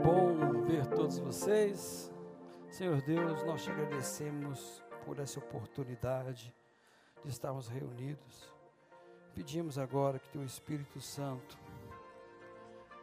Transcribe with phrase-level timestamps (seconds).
[0.00, 2.12] bom ver todos vocês.
[2.70, 6.54] Senhor Deus, nós te agradecemos por essa oportunidade
[7.22, 8.50] de estarmos reunidos.
[9.34, 11.58] Pedimos agora que teu Espírito Santo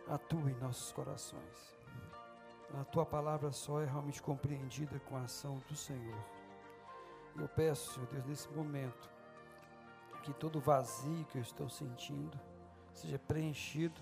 [0.07, 1.77] atue em nossos corações.
[2.79, 6.23] A tua palavra só é realmente compreendida com a ação do Senhor.
[7.37, 9.09] Eu peço, Senhor Deus, nesse momento,
[10.23, 12.39] que todo vazio que eu estou sentindo
[12.93, 13.99] seja preenchido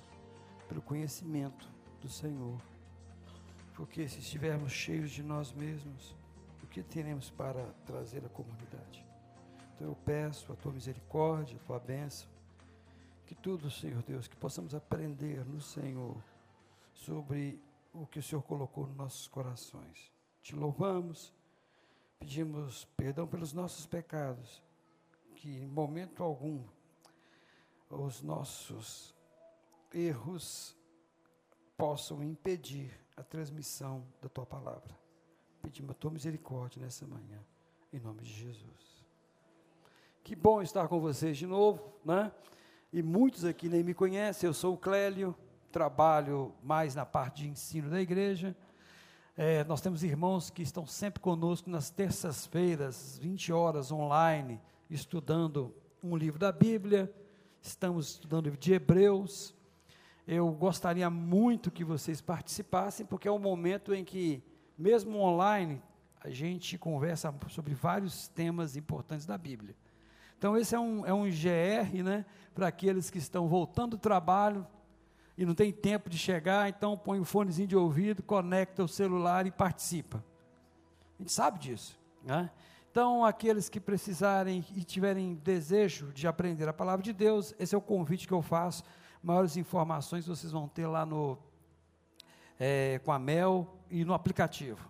[0.68, 1.70] pelo conhecimento
[2.02, 2.62] do Senhor.
[3.78, 6.16] Porque se estivermos cheios de nós mesmos,
[6.64, 9.06] o que teremos para trazer à comunidade?
[9.76, 12.28] Então eu peço a tua misericórdia, a tua bênção,
[13.28, 16.18] que tudo, Senhor Deus, que possamos aprender no Senhor
[16.92, 17.62] sobre
[17.94, 20.12] o que o Senhor colocou nos nossos corações.
[20.42, 21.32] Te louvamos,
[22.18, 24.60] pedimos perdão pelos nossos pecados,
[25.36, 26.64] que em momento algum
[27.92, 29.16] os nossos
[29.94, 30.76] erros
[31.78, 34.96] possam impedir a transmissão da tua palavra.
[35.64, 37.40] Pedimos a tua misericórdia nessa manhã,
[37.92, 39.04] em nome de Jesus.
[40.24, 42.32] Que bom estar com vocês de novo, né?
[42.94, 45.36] E muitos aqui nem me conhecem, eu sou o Clélio,
[45.72, 48.56] trabalho mais na parte de ensino da igreja.
[49.36, 56.16] É, nós temos irmãos que estão sempre conosco nas terças-feiras, 20 horas online, estudando um
[56.16, 57.14] livro da Bíblia.
[57.62, 59.57] Estamos estudando o livro de Hebreus.
[60.28, 64.44] Eu gostaria muito que vocês participassem, porque é um momento em que,
[64.78, 65.82] mesmo online,
[66.20, 69.74] a gente conversa sobre vários temas importantes da Bíblia.
[70.38, 74.68] Então, esse é um, é um GR, né, para aqueles que estão voltando do trabalho
[75.38, 79.48] e não tem tempo de chegar, então põe o fonezinho de ouvido, conecta o celular
[79.48, 80.22] e participa.
[81.18, 82.52] A gente sabe disso, né?
[82.92, 87.78] Então, aqueles que precisarem e tiverem desejo de aprender a palavra de Deus, esse é
[87.78, 88.84] o convite que eu faço
[89.22, 91.38] Maiores informações vocês vão ter lá no
[92.60, 94.90] é, com a Mel e no aplicativo.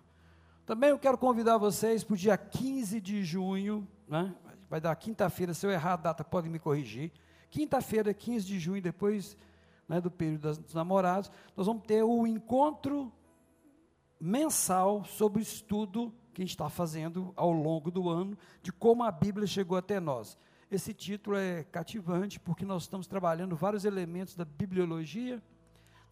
[0.66, 4.34] Também eu quero convidar vocês para o dia 15 de junho, né?
[4.68, 7.10] vai dar quinta-feira, se eu errar a data, podem me corrigir.
[7.50, 9.36] Quinta-feira, 15 de junho, depois
[9.88, 13.10] né, do período das, dos namorados, nós vamos ter o encontro
[14.20, 19.02] mensal sobre o estudo que a gente está fazendo ao longo do ano, de como
[19.02, 20.36] a Bíblia chegou até nós.
[20.70, 25.42] Esse título é cativante porque nós estamos trabalhando vários elementos da bibliologia,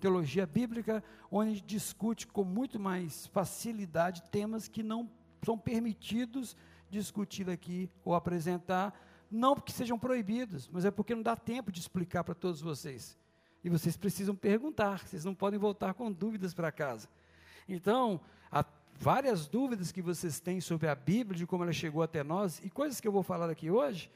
[0.00, 5.11] teologia bíblica, onde a gente discute com muito mais facilidade temas que não
[5.45, 6.56] são permitidos
[6.89, 8.99] discutir aqui ou apresentar,
[9.31, 13.19] não porque sejam proibidos, mas é porque não dá tempo de explicar para todos vocês.
[13.62, 17.09] E vocês precisam perguntar, vocês não podem voltar com dúvidas para casa.
[17.69, 18.65] Então, há
[18.95, 22.71] várias dúvidas que vocês têm sobre a Bíblia, de como ela chegou até nós, e
[22.71, 24.11] coisas que eu vou falar aqui hoje,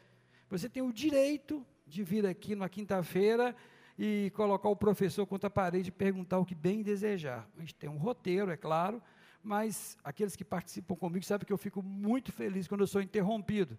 [0.51, 3.55] você tem o direito de vir aqui na quinta-feira
[3.97, 7.49] e colocar o professor contra a parede e perguntar o que bem desejar.
[7.57, 9.01] A gente tem um roteiro, é claro,
[9.45, 13.79] mas aqueles que participam comigo sabem que eu fico muito feliz quando eu sou interrompido,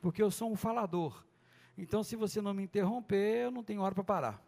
[0.00, 1.24] porque eu sou um falador.
[1.76, 4.42] Então, se você não me interromper, eu não tenho hora para parar.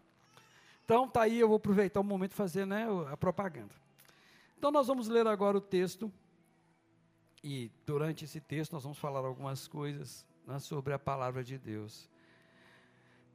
[0.84, 3.74] Então, tá aí, eu vou aproveitar o momento e fazer né, a propaganda.
[4.56, 6.12] Então, nós vamos ler agora o texto,
[7.42, 10.24] e durante esse texto nós vamos falar algumas coisas
[10.60, 12.08] sobre a palavra de Deus.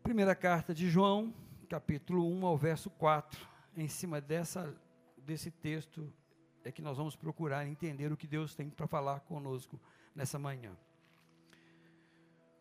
[0.03, 1.34] Primeira carta de João,
[1.68, 3.47] capítulo 1 ao verso 4.
[3.75, 4.75] Em cima dessa,
[5.18, 6.12] desse texto
[6.64, 9.80] é que nós vamos procurar entender o que Deus tem para falar conosco
[10.16, 10.78] nessa manhã.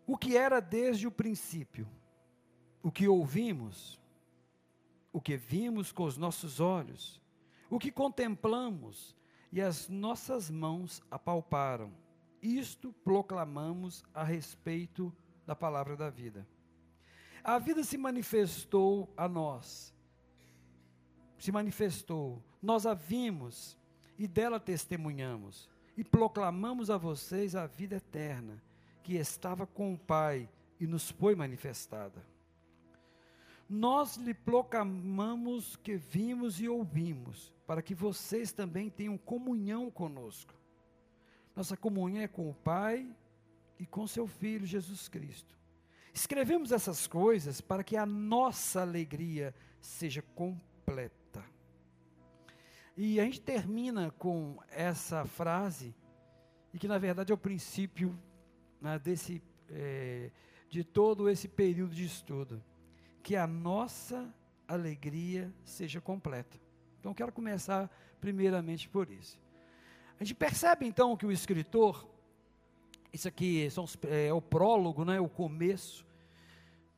[0.06, 1.86] O que era desde o princípio,
[2.82, 4.00] o que ouvimos,
[5.12, 7.20] o que vimos com os nossos olhos,
[7.68, 9.14] o que contemplamos
[9.52, 11.92] e as nossas mãos apalparam
[12.42, 15.14] isto proclamamos a respeito
[15.46, 16.46] da palavra da vida.
[17.42, 19.94] A vida se manifestou a nós,
[21.38, 23.78] se manifestou, nós a vimos
[24.18, 28.62] e dela testemunhamos, e proclamamos a vocês a vida eterna,
[29.02, 32.22] que estava com o Pai e nos foi manifestada.
[33.68, 40.57] Nós lhe proclamamos que vimos e ouvimos, para que vocês também tenham comunhão conosco.
[41.58, 43.04] Nossa comunhão é com o Pai
[43.80, 45.58] e com seu Filho Jesus Cristo.
[46.14, 51.44] Escrevemos essas coisas para que a nossa alegria seja completa.
[52.96, 55.92] E a gente termina com essa frase,
[56.72, 58.16] e que na verdade é o princípio
[58.80, 60.30] né, desse, é,
[60.70, 62.62] de todo esse período de estudo.
[63.20, 64.32] Que a nossa
[64.68, 66.56] alegria seja completa.
[67.00, 67.90] Então, quero começar
[68.20, 69.47] primeiramente por isso.
[70.20, 72.08] A gente percebe então que o escritor,
[73.12, 76.04] isso aqui são, é o prólogo, né, o começo,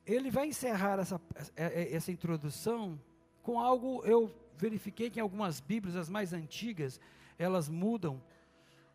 [0.06, 1.20] ele vai encerrar essa,
[1.54, 2.98] é, é, essa introdução
[3.42, 6.98] com algo, eu verifiquei que em algumas Bíblias, as mais antigas,
[7.38, 8.22] elas mudam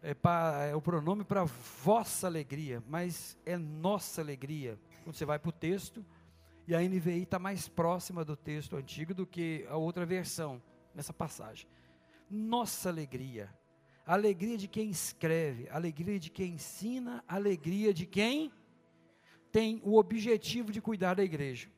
[0.02, 4.78] é, pra, é, o pronome para vossa alegria, mas é nossa alegria.
[5.04, 6.04] Quando você vai para o texto,
[6.68, 10.62] e a NVI está mais próxima do texto antigo do que a outra versão,
[10.96, 11.68] nessa passagem.
[12.30, 13.54] Nossa alegria,
[14.06, 18.52] alegria de quem escreve, alegria de quem ensina, alegria de quem
[19.52, 21.70] tem o objetivo de cuidar da igreja.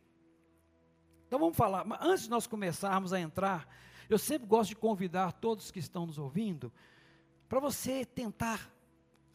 [1.28, 3.68] Então vamos falar, mas antes de nós começarmos a entrar,
[4.10, 6.72] eu sempre gosto de convidar todos que estão nos ouvindo
[7.48, 8.74] para você tentar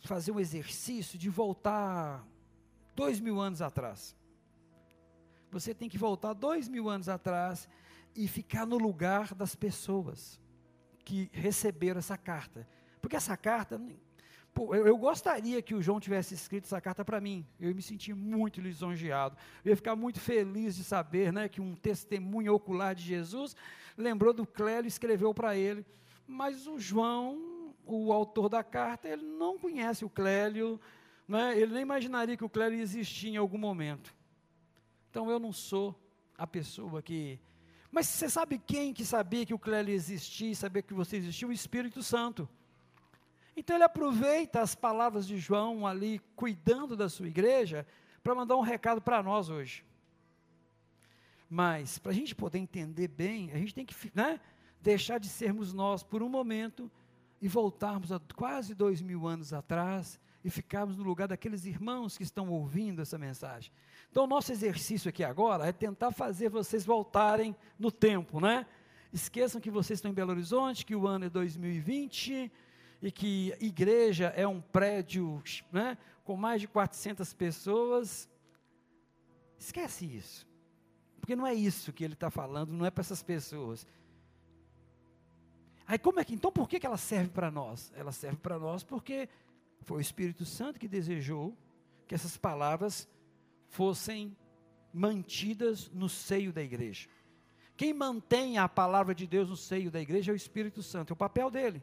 [0.01, 2.27] fazer um exercício de voltar
[2.95, 4.17] dois mil anos atrás.
[5.51, 7.69] Você tem que voltar dois mil anos atrás
[8.15, 10.41] e ficar no lugar das pessoas
[11.05, 12.67] que receberam essa carta.
[13.13, 13.79] Porque essa carta,
[14.55, 17.47] Pô, eu, eu, gostaria que o João tivesse escrito essa carta para mim.
[17.61, 19.37] Eu me senti muito lisonjeado.
[19.63, 23.55] Eu ia ficar muito feliz de saber né, que um testemunho ocular de Jesus
[23.99, 25.85] lembrou do Clélio e escreveu para ele.
[26.27, 30.81] Mas o João, o autor da carta, ele não conhece o Clélio,
[31.29, 34.15] né, ele nem imaginaria que o Clélio existia em algum momento.
[35.11, 35.95] Então eu não sou
[36.39, 37.39] a pessoa que.
[37.91, 41.47] Mas você sabe quem que sabia que o Clélio existia e sabia que você existia?
[41.47, 42.49] O Espírito Santo.
[43.57, 47.87] Então ele aproveita as palavras de João ali, cuidando da sua igreja,
[48.23, 49.85] para mandar um recado para nós hoje.
[51.49, 54.41] Mas, para a gente poder entender bem, a gente tem que né,
[54.81, 56.91] deixar de sermos nós por um momento
[57.43, 62.23] e voltarmos a quase dois mil anos atrás e ficarmos no lugar daqueles irmãos que
[62.23, 63.71] estão ouvindo essa mensagem.
[64.11, 68.67] Então, o nosso exercício aqui agora é tentar fazer vocês voltarem no tempo, né?
[69.13, 72.51] Esqueçam que vocês estão em Belo Horizonte, que o ano é 2020
[73.03, 78.31] e que igreja é um prédio né, com mais de 400 pessoas,
[79.59, 80.47] esquece isso.
[81.21, 83.85] Porque não é isso que ele está falando, não é para essas pessoas.
[85.85, 87.93] Aí como é que, então por que, que ela serve para nós?
[87.97, 89.29] Ela serve para nós porque
[89.81, 91.57] foi o Espírito Santo que desejou
[92.07, 93.09] que essas palavras
[93.67, 94.37] fossem
[94.93, 97.09] mantidas no seio da igreja.
[97.77, 101.15] Quem mantém a palavra de Deus no seio da igreja é o Espírito Santo, é
[101.15, 101.83] o papel dele.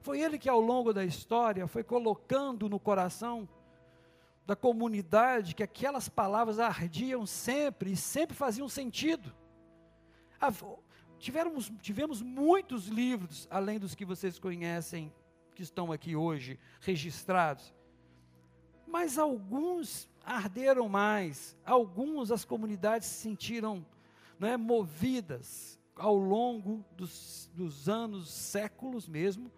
[0.00, 3.48] Foi ele que, ao longo da história, foi colocando no coração
[4.46, 9.34] da comunidade que aquelas palavras ardiam sempre e sempre faziam sentido.
[11.18, 15.12] Tivemos, tivemos muitos livros, além dos que vocês conhecem,
[15.54, 17.74] que estão aqui hoje registrados,
[18.86, 23.84] mas alguns arderam mais, alguns as comunidades se sentiram
[24.38, 29.50] né, movidas ao longo dos, dos anos, séculos mesmo,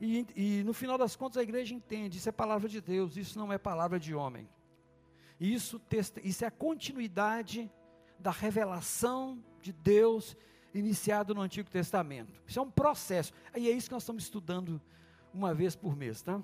[0.00, 3.38] e, e, no final das contas a igreja entende, isso é palavra de Deus, isso
[3.38, 4.48] não é palavra de homem.
[5.38, 5.80] Isso,
[6.24, 7.70] isso é a continuidade
[8.18, 10.36] da revelação de Deus
[10.72, 12.42] iniciado no Antigo Testamento.
[12.46, 13.32] Isso é um processo.
[13.54, 14.80] E é isso que nós estamos estudando
[15.34, 16.40] uma vez por mês, tá?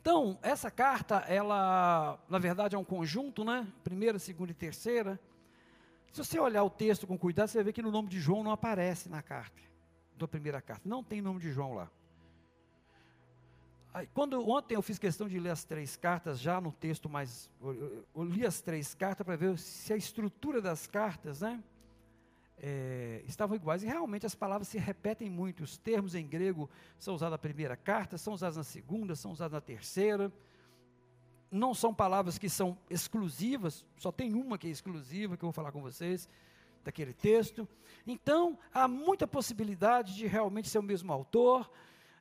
[0.00, 3.66] Então, essa carta, ela, na verdade, é um conjunto, né?
[3.82, 5.20] Primeira, segunda e terceira.
[6.12, 8.42] Se você olhar o texto com cuidado, você vai ver que no nome de João
[8.42, 9.73] não aparece na carta
[10.16, 10.88] da primeira carta.
[10.88, 11.90] Não tem nome de João lá.
[13.92, 17.48] Aí, quando ontem eu fiz questão de ler as três cartas, já no texto mais.
[17.62, 21.62] Eu, eu, eu li as três cartas para ver se a estrutura das cartas, né?
[22.58, 23.82] É, estavam iguais.
[23.82, 25.62] E realmente as palavras se repetem muito.
[25.62, 26.68] Os termos em grego
[26.98, 30.32] são usados na primeira carta, são usados na segunda, são usados na terceira.
[31.48, 35.52] Não são palavras que são exclusivas, só tem uma que é exclusiva, que eu vou
[35.52, 36.28] falar com vocês
[36.84, 37.68] daquele texto.
[38.06, 41.70] Então, há muita possibilidade de realmente ser o mesmo autor.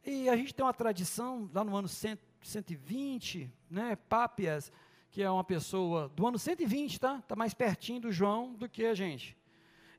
[0.06, 4.72] E a gente tem uma tradição, lá no ano 120, né, Pápias,
[5.12, 7.20] que é uma pessoa do ano 120, tá?
[7.20, 9.38] Está mais pertinho do João do que a gente.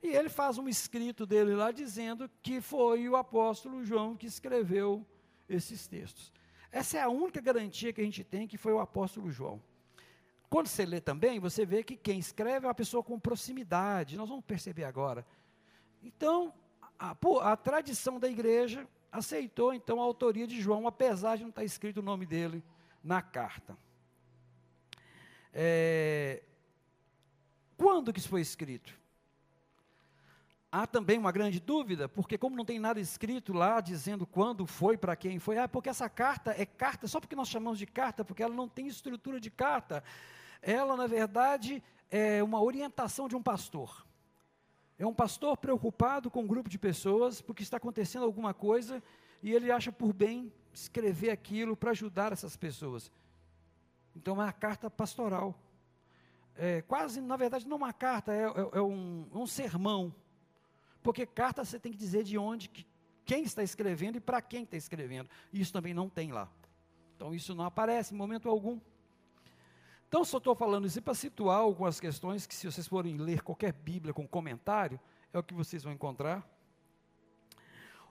[0.03, 5.07] E ele faz um escrito dele lá dizendo que foi o apóstolo João que escreveu
[5.49, 6.33] esses textos.
[6.71, 9.63] Essa é a única garantia que a gente tem que foi o apóstolo João.
[10.55, 14.29] Quando você lê também, você vê que quem escreve é uma pessoa com proximidade, nós
[14.29, 15.27] vamos perceber agora.
[16.01, 16.55] Então,
[16.97, 21.65] a, a tradição da igreja aceitou então a autoria de João, apesar de não estar
[21.65, 22.63] escrito o nome dele
[23.03, 23.77] na carta.
[25.53, 26.45] É,
[27.77, 28.97] quando que isso foi escrito?
[30.71, 34.97] Há também uma grande dúvida, porque como não tem nada escrito lá dizendo quando foi,
[34.97, 38.25] para quem foi, ah, porque essa carta é carta, só porque nós chamamos de carta,
[38.25, 40.05] porque ela não tem estrutura de carta
[40.65, 44.07] ela, na verdade, é uma orientação de um pastor.
[44.99, 49.03] É um pastor preocupado com um grupo de pessoas, porque está acontecendo alguma coisa,
[49.43, 53.11] e ele acha por bem escrever aquilo para ajudar essas pessoas.
[54.17, 55.59] Então, é uma carta pastoral.
[56.57, 60.15] É, quase, na verdade, não uma carta, é, é, é um, um sermão.
[61.03, 62.71] Porque carta você tem que dizer de onde,
[63.25, 65.29] quem está escrevendo e para quem está escrevendo.
[65.53, 66.49] Isso também não tem lá.
[67.17, 68.79] Então isso não aparece em momento algum.
[70.15, 73.73] Então só estou falando isso para situar algumas questões que se vocês forem ler qualquer
[73.73, 75.01] Bíblia com comentário,
[75.33, 76.49] é o que vocês vão encontrar.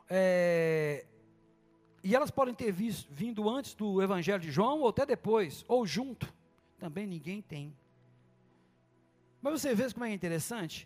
[0.10, 1.05] É,
[2.03, 5.88] e elas podem ter visto, vindo antes do Evangelho de João ou até depois, ou
[5.88, 6.27] junto.
[6.77, 7.74] Também ninguém tem.
[9.41, 10.86] Mas você vê como é interessante?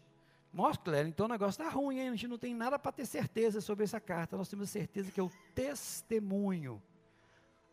[0.54, 2.10] Mostra, Clélia, então o negócio está ruim, hein?
[2.10, 4.38] a gente não tem nada para ter certeza sobre essa carta.
[4.38, 6.80] Nós temos certeza que é o testemunho,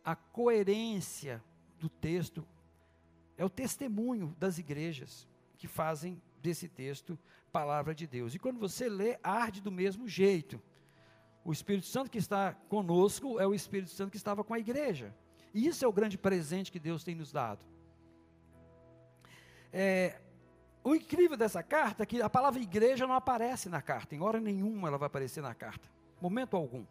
[0.03, 1.43] a coerência
[1.79, 2.43] do texto,
[3.37, 5.27] é o testemunho das igrejas
[5.57, 7.17] que fazem desse texto
[7.51, 8.35] palavra de Deus.
[8.35, 10.61] E quando você lê, arde do mesmo jeito.
[11.43, 15.15] O Espírito Santo que está conosco é o Espírito Santo que estava com a igreja.
[15.53, 17.63] E isso é o grande presente que Deus tem nos dado.
[19.71, 20.19] É,
[20.83, 24.39] o incrível dessa carta é que a palavra igreja não aparece na carta, em hora
[24.39, 25.89] nenhuma ela vai aparecer na carta,
[26.21, 26.85] momento algum.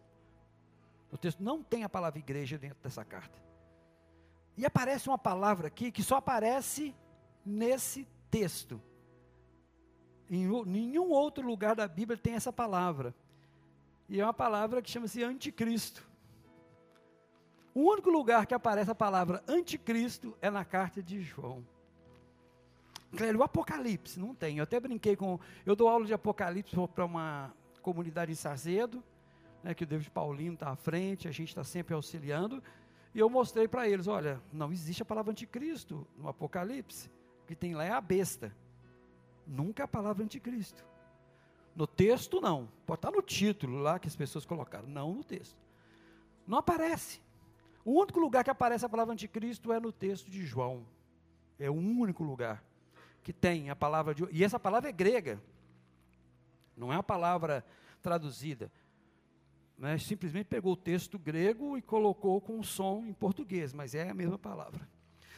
[1.12, 3.38] O texto não tem a palavra igreja dentro dessa carta.
[4.56, 6.94] E aparece uma palavra aqui que só aparece
[7.44, 8.80] nesse texto.
[10.30, 13.14] Em nenhum outro lugar da Bíblia tem essa palavra.
[14.08, 16.06] E é uma palavra que chama-se anticristo.
[17.74, 21.64] O único lugar que aparece a palavra anticristo é na carta de João.
[23.16, 24.58] Claro, o Apocalipse não tem.
[24.58, 25.38] Eu até brinquei com.
[25.64, 29.02] Eu dou aula de Apocalipse para uma comunidade em Sarzedo,
[29.62, 32.62] né, que o David Paulino está à frente, a gente está sempre auxiliando.
[33.14, 37.08] E eu mostrei para eles: olha, não existe a palavra anticristo no Apocalipse.
[37.42, 38.54] O que tem lá é a besta.
[39.46, 40.84] Nunca a palavra anticristo.
[41.76, 42.68] No texto, não.
[42.86, 44.88] Pode estar no título lá que as pessoas colocaram.
[44.88, 45.56] Não no texto.
[46.46, 47.20] Não aparece.
[47.84, 50.86] O único lugar que aparece a palavra anticristo é no texto de João.
[51.58, 52.64] É o único lugar
[53.22, 54.26] que tem a palavra de.
[54.32, 55.40] E essa palavra é grega.
[56.76, 57.64] Não é uma palavra
[58.02, 58.72] traduzida.
[59.76, 59.98] Né?
[59.98, 64.14] Simplesmente pegou o texto grego e colocou com um som em português, mas é a
[64.14, 64.88] mesma palavra.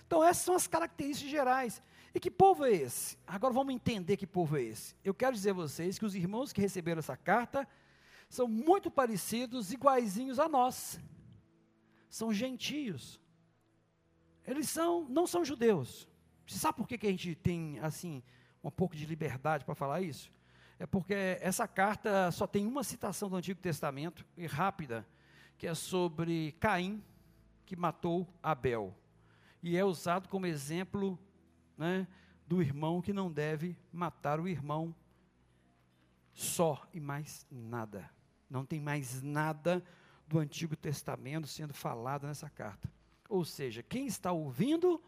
[0.07, 1.83] Então, essas são as características gerais.
[2.15, 3.19] E que povo é esse?
[3.27, 4.95] Agora vamos entender que povo é esse.
[5.05, 7.69] Eu quero dizer a vocês que os irmãos que receberam essa carta
[8.29, 11.01] são muito parecidos, iguaizinhos a nós.
[12.09, 13.21] São gentios.
[14.47, 16.09] Eles são, não são judeus.
[16.47, 18.23] Você sabe por que, que a gente tem, assim,
[18.63, 20.33] um pouco de liberdade para falar isso?
[20.79, 25.07] É porque essa carta só tem uma citação do Antigo Testamento, e rápida,
[25.57, 27.03] que é sobre Caim,
[27.65, 28.95] que matou Abel.
[29.63, 31.19] E é usado como exemplo
[31.77, 32.07] né,
[32.47, 34.95] do irmão que não deve matar o irmão
[36.33, 38.11] só e mais nada.
[38.49, 39.83] Não tem mais nada
[40.29, 42.93] do Antigo Testamento sendo falado nessa carta.
[43.29, 45.03] Ou seja, quem está ouvindo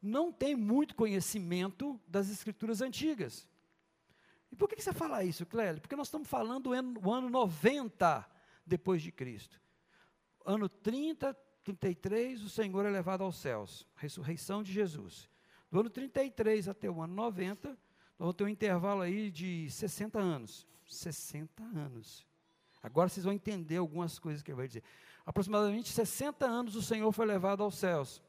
[0.00, 3.46] não tem muito conhecimento das Escrituras antigas.
[4.52, 5.80] E por que, você fala isso, Clélio?
[5.80, 8.28] Porque nós estamos falando do ano, ano 90
[8.66, 9.58] depois de Cristo.
[10.44, 13.88] Ano 30, 33, o Senhor é levado aos céus.
[13.96, 15.28] Ressurreição de Jesus.
[15.70, 17.78] Do ano 33 até o ano 90, nós
[18.18, 20.66] vamos ter um intervalo aí de 60 anos.
[20.86, 22.26] 60 anos.
[22.82, 24.82] Agora vocês vão entender algumas coisas que ele vai dizer.
[25.24, 28.22] Aproximadamente 60 anos o Senhor foi levado aos céus.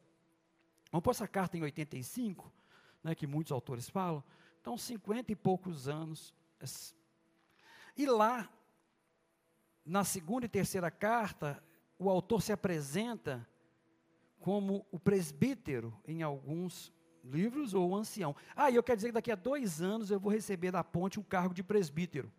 [0.89, 2.49] Vamos pôr essa carta em 85,
[3.03, 4.23] né, que muitos autores falam.
[4.63, 6.33] Então, 50 e poucos anos.
[7.97, 8.49] E lá,
[9.85, 11.61] na segunda e terceira carta,
[11.99, 13.45] o autor se apresenta
[14.39, 16.93] como o presbítero em alguns
[17.25, 18.33] livros ou ancião.
[18.55, 21.19] Ah, e eu quero dizer que daqui a dois anos eu vou receber da ponte
[21.19, 22.31] o cargo de presbítero.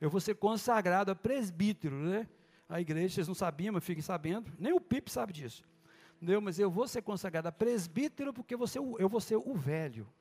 [0.00, 2.28] Eu vou ser consagrado a presbítero, né?
[2.68, 4.52] A igreja, vocês não sabiam, mas fiquem sabendo.
[4.58, 5.62] Nem o Pipe sabe disso.
[6.20, 10.12] Não, mas eu vou ser consagrado a presbítero porque você, eu vou ser o velho.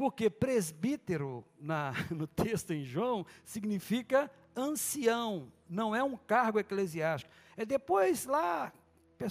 [0.00, 7.30] Porque presbítero, na, no texto em João, significa ancião, não é um cargo eclesiástico.
[7.54, 8.72] É depois lá,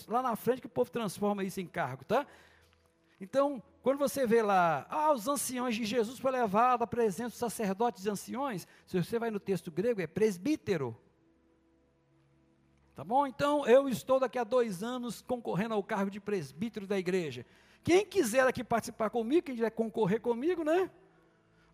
[0.08, 2.28] lá na frente que o povo transforma isso em cargo, tá?
[3.20, 7.40] Então, quando você vê lá, ah, os anciões de Jesus foi levado à presença dos
[7.40, 10.96] sacerdotes e anciões, se você vai no texto grego, é presbítero.
[12.94, 13.26] Tá bom?
[13.26, 17.44] Então, eu estou daqui a dois anos concorrendo ao cargo de presbítero da igreja.
[17.84, 20.90] Quem quiser aqui participar comigo, quem quiser concorrer comigo, né?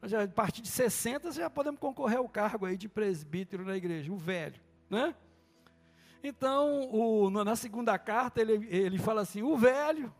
[0.03, 4.12] Já, a partir de 60, já podemos concorrer ao cargo aí de presbítero na igreja,
[4.12, 5.15] o velho, né?
[6.24, 10.13] Então, o, na segunda carta, ele, ele fala assim: o velho,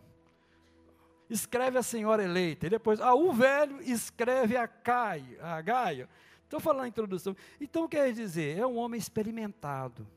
[1.30, 2.68] escreve a senhora eleita.
[2.68, 6.10] E depois, ah, o velho escreve a Caio, a Gaia.
[6.44, 7.36] Estou falando a introdução.
[7.60, 10.08] Então, quer dizer, é um homem experimentado.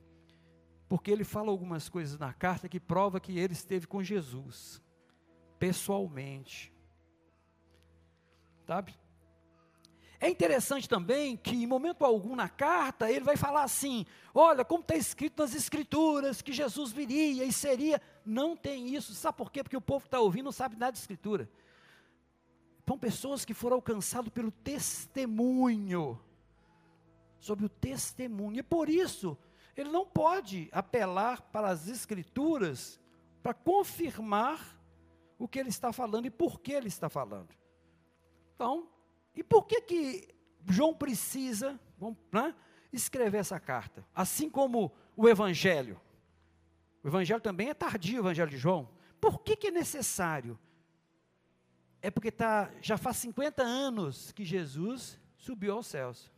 [0.88, 4.82] Porque ele fala algumas coisas na carta que prova que ele esteve com Jesus,
[5.58, 6.72] pessoalmente.
[8.66, 8.94] Sabe?
[10.20, 14.80] É interessante também que, em momento algum na carta, ele vai falar assim: olha, como
[14.80, 18.02] está escrito nas Escrituras que Jesus viria e seria.
[18.24, 19.14] Não tem isso.
[19.14, 19.62] Sabe por quê?
[19.62, 21.48] Porque o povo que está ouvindo não sabe nada de Escritura.
[22.86, 26.20] São pessoas que foram alcançadas pelo testemunho.
[27.38, 28.58] Sobre o testemunho.
[28.58, 29.38] E por isso,
[29.76, 32.98] ele não pode apelar para as Escrituras
[33.40, 34.77] para confirmar
[35.38, 37.54] o que ele está falando e por que ele está falando.
[38.54, 38.88] Então,
[39.34, 40.34] e por que que
[40.66, 41.78] João precisa
[42.32, 42.54] né,
[42.92, 44.04] escrever essa carta?
[44.14, 46.00] Assim como o Evangelho.
[47.04, 48.90] O Evangelho também é tardio, o Evangelho de João.
[49.20, 50.58] Por que, que é necessário?
[52.02, 56.32] É porque tá, já faz 50 anos que Jesus subiu aos céus.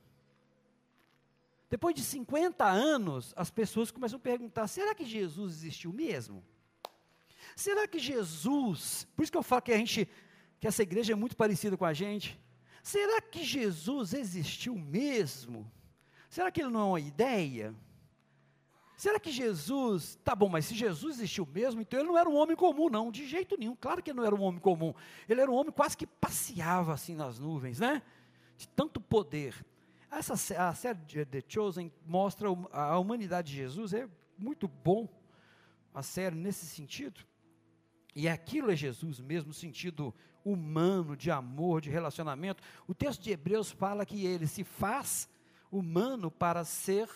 [1.70, 6.44] Depois de 50 anos, as pessoas começam a perguntar: será que Jesus existiu mesmo?
[7.56, 10.08] Será que Jesus, por isso que eu falo que a gente,
[10.58, 12.40] que essa igreja é muito parecida com a gente,
[12.82, 15.70] Será que Jesus existiu mesmo?
[16.28, 17.74] Será que ele não é uma ideia?
[18.96, 22.36] Será que Jesus, tá bom, mas se Jesus existiu mesmo, então ele não era um
[22.36, 23.74] homem comum, não, de jeito nenhum.
[23.74, 24.94] Claro que ele não era um homem comum.
[25.28, 28.02] Ele era um homem quase que passeava assim nas nuvens, né?
[28.56, 29.54] De tanto poder.
[30.10, 35.08] Essa a série de The Chosen mostra a humanidade de Jesus, é muito bom
[35.94, 37.20] a série nesse sentido.
[38.14, 40.14] E aquilo é Jesus mesmo, sentido
[40.44, 42.62] humano, de amor, de relacionamento.
[42.86, 45.28] O texto de Hebreus fala que ele se faz
[45.70, 47.08] humano para ser,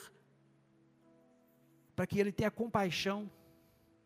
[1.96, 3.30] para que ele tenha compaixão,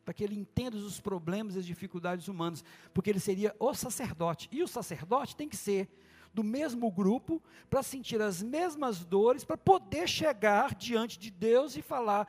[0.05, 2.65] para que ele entenda os problemas e as dificuldades humanas,
[2.95, 4.49] porque ele seria o sacerdote.
[4.51, 5.89] E o sacerdote tem que ser
[6.33, 11.83] do mesmo grupo, para sentir as mesmas dores, para poder chegar diante de Deus e
[11.83, 12.29] falar: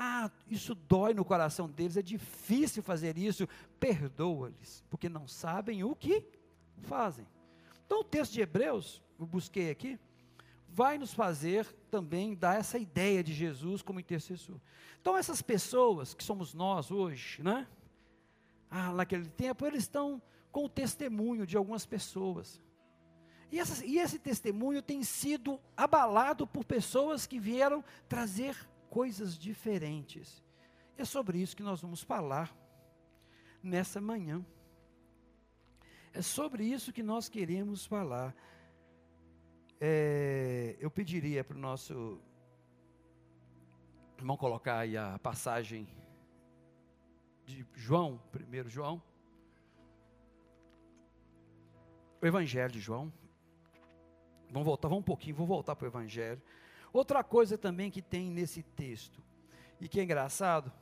[0.00, 3.48] ah, isso dói no coração deles, é difícil fazer isso.
[3.80, 6.24] Perdoa-lhes, porque não sabem o que
[6.82, 7.26] fazem.
[7.84, 9.98] Então, o texto de Hebreus, eu busquei aqui,
[10.68, 14.60] vai nos fazer também dar essa ideia de Jesus como intercessor.
[15.00, 17.66] Então, essas pessoas que somos nós hoje, né?
[18.70, 22.62] Ah, naquele tempo, eles estão com o testemunho de algumas pessoas.
[23.50, 28.54] E, essas, e esse testemunho tem sido abalado por pessoas que vieram trazer
[28.88, 30.42] coisas diferentes.
[30.96, 32.54] É sobre isso que nós vamos falar
[33.62, 34.44] nessa manhã.
[36.12, 38.34] É sobre isso que nós queremos falar.
[39.80, 42.20] É, eu pediria para o nosso
[44.16, 45.86] irmão colocar aí a passagem
[47.46, 49.00] de João, primeiro João.
[52.20, 53.12] O Evangelho de João.
[54.50, 56.42] Vamos voltar, vamos um pouquinho, vou voltar para o Evangelho.
[56.92, 59.22] Outra coisa também que tem nesse texto,
[59.80, 60.72] e que é engraçado,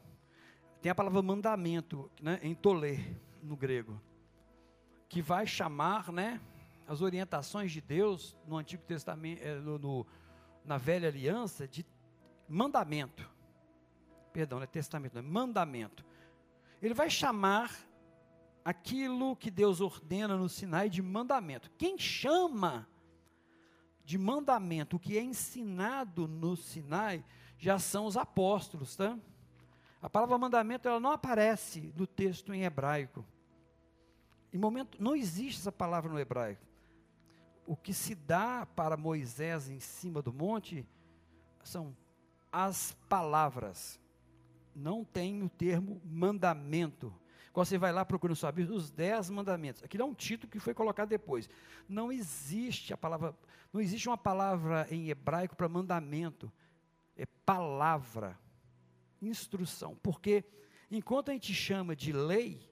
[0.80, 2.98] tem a palavra mandamento, né, em tolê,
[3.42, 4.00] no grego,
[5.08, 6.40] que vai chamar, né,
[6.86, 10.06] as orientações de Deus no Antigo Testamento, eh, no, no,
[10.64, 11.84] na Velha Aliança, de
[12.48, 13.28] mandamento.
[14.32, 16.04] Perdão, não é testamento, não é mandamento.
[16.80, 17.74] Ele vai chamar
[18.64, 21.70] aquilo que Deus ordena no Sinai de mandamento.
[21.78, 22.88] Quem chama
[24.06, 27.24] de mandamento, o que é ensinado no Sinai,
[27.58, 29.18] já são os apóstolos, tá?
[30.00, 33.26] A palavra mandamento ela não aparece no texto em hebraico.
[34.52, 36.64] Em momento não existe essa palavra no hebraico.
[37.66, 40.86] O que se dá para Moisés em cima do monte
[41.64, 41.96] são
[42.52, 43.98] as palavras.
[44.72, 47.12] Não tem o termo mandamento.
[47.52, 49.82] Quando você vai lá procurando saber os dez mandamentos.
[49.82, 51.48] Aqui é um título que foi colocado depois.
[51.88, 53.34] Não existe a palavra,
[53.76, 56.50] não existe uma palavra em hebraico para mandamento.
[57.14, 58.38] É palavra,
[59.20, 59.94] instrução.
[60.02, 60.42] Porque
[60.90, 62.66] enquanto a gente chama de lei,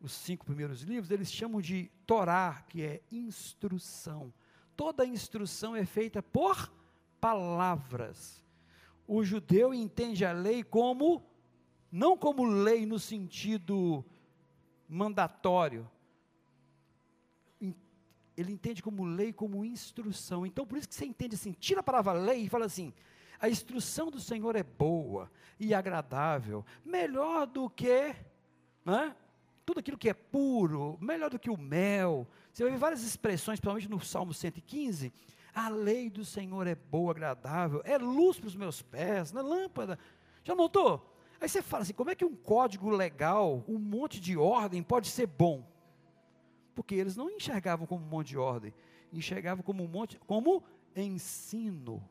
[0.00, 4.32] os cinco primeiros livros, eles chamam de Torá, que é instrução.
[4.74, 6.72] Toda instrução é feita por
[7.20, 8.42] palavras.
[9.06, 11.22] O judeu entende a lei como
[11.92, 14.02] não como lei no sentido
[14.88, 15.86] mandatório.
[18.36, 20.44] Ele entende como lei, como instrução.
[20.44, 22.92] Então, por isso que você entende assim, tira a palavra lei e fala assim:
[23.40, 28.14] a instrução do Senhor é boa e agradável, melhor do que
[28.84, 29.14] né,
[29.64, 32.26] tudo aquilo que é puro, melhor do que o mel.
[32.52, 35.12] Você vai ver várias expressões, principalmente no Salmo 115.
[35.54, 39.98] A lei do Senhor é boa, agradável, é luz para os meus pés, na lâmpada.
[40.44, 41.14] Já notou?
[41.40, 45.08] Aí você fala assim: como é que um código legal, um monte de ordem pode
[45.08, 45.66] ser bom?
[46.76, 48.74] Porque eles não enxergavam como um monte de ordem,
[49.10, 50.62] enxergavam como um monte, como
[50.94, 52.06] ensino,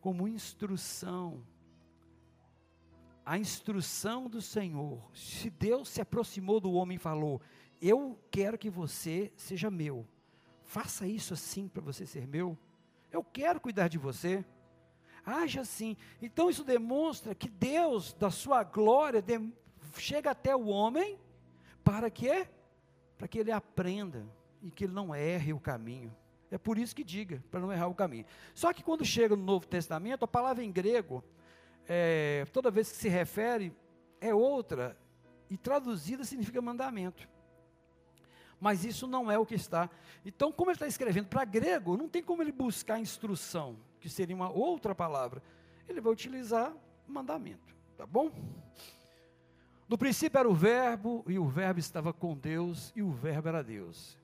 [0.00, 1.46] como instrução.
[3.22, 5.06] A instrução do Senhor.
[5.12, 7.38] Se Deus se aproximou do homem e falou:
[7.78, 10.08] Eu quero que você seja meu,
[10.64, 12.58] faça isso assim para você ser meu.
[13.12, 14.42] Eu quero cuidar de você.
[15.22, 15.98] Haja assim.
[16.22, 19.52] Então isso demonstra que Deus, da sua glória, de,
[19.98, 21.18] chega até o homem
[21.84, 22.48] para quê?
[23.16, 24.26] Para que ele aprenda
[24.62, 26.14] e que ele não erre o caminho.
[26.50, 28.24] É por isso que diga, para não errar o caminho.
[28.54, 31.24] Só que quando chega no Novo Testamento, a palavra em grego,
[31.88, 33.72] é, toda vez que se refere,
[34.20, 34.96] é outra,
[35.50, 37.28] e traduzida significa mandamento.
[38.60, 39.90] Mas isso não é o que está.
[40.24, 44.34] Então, como ele está escrevendo para grego, não tem como ele buscar instrução, que seria
[44.34, 45.42] uma outra palavra.
[45.88, 46.74] Ele vai utilizar
[47.06, 48.32] mandamento, tá bom?
[49.88, 53.62] No princípio era o Verbo, e o Verbo estava com Deus, e o Verbo era
[53.62, 54.18] Deus.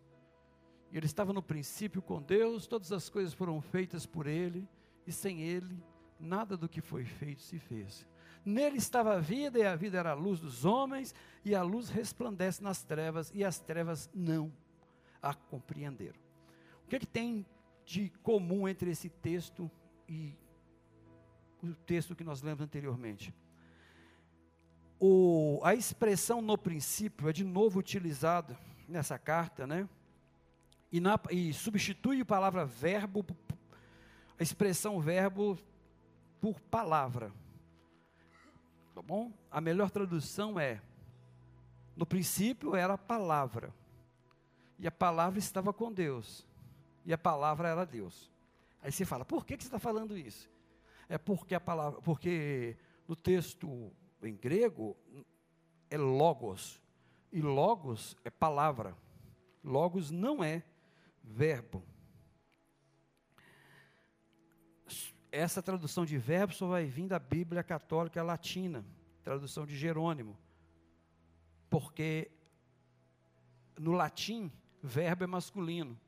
[0.91, 4.69] E ele estava no princípio com Deus, todas as coisas foram feitas por ele,
[5.07, 5.81] e sem ele,
[6.19, 8.09] nada do que foi feito se fez.
[8.45, 11.89] Nele estava a vida, e a vida era a luz dos homens, e a luz
[11.89, 14.53] resplandece nas trevas, e as trevas não
[15.23, 16.21] a compreenderam.
[16.85, 17.47] O que, é que tem
[17.85, 19.71] de comum entre esse texto
[20.09, 20.37] e
[21.63, 23.33] o texto que nós lemos anteriormente?
[25.05, 28.57] O, a expressão no princípio é de novo utilizada
[28.89, 29.89] nessa carta, né?
[30.93, 33.27] E, na, e substitui a palavra verbo,
[34.39, 35.59] a expressão verbo
[36.41, 37.33] por palavra.
[38.95, 39.33] Tá bom?
[39.51, 40.81] A melhor tradução é:
[41.97, 43.75] no princípio era a palavra,
[44.79, 46.47] e a palavra estava com Deus,
[47.05, 48.31] e a palavra era Deus.
[48.81, 50.49] Aí você fala, por que, que você está falando isso?
[51.09, 52.77] É porque a palavra, porque
[53.09, 53.93] no texto
[54.27, 54.97] em grego
[55.91, 56.81] é logos,
[57.31, 58.97] e logos é palavra.
[59.63, 60.63] Logos não é
[61.23, 61.85] verbo.
[65.33, 68.85] essa tradução de verbo só vai vir da Bíblia Católica Latina,
[69.25, 70.39] tradução de Jerônimo.
[71.71, 72.31] Porque
[73.79, 75.99] no latim, verbo é masculino.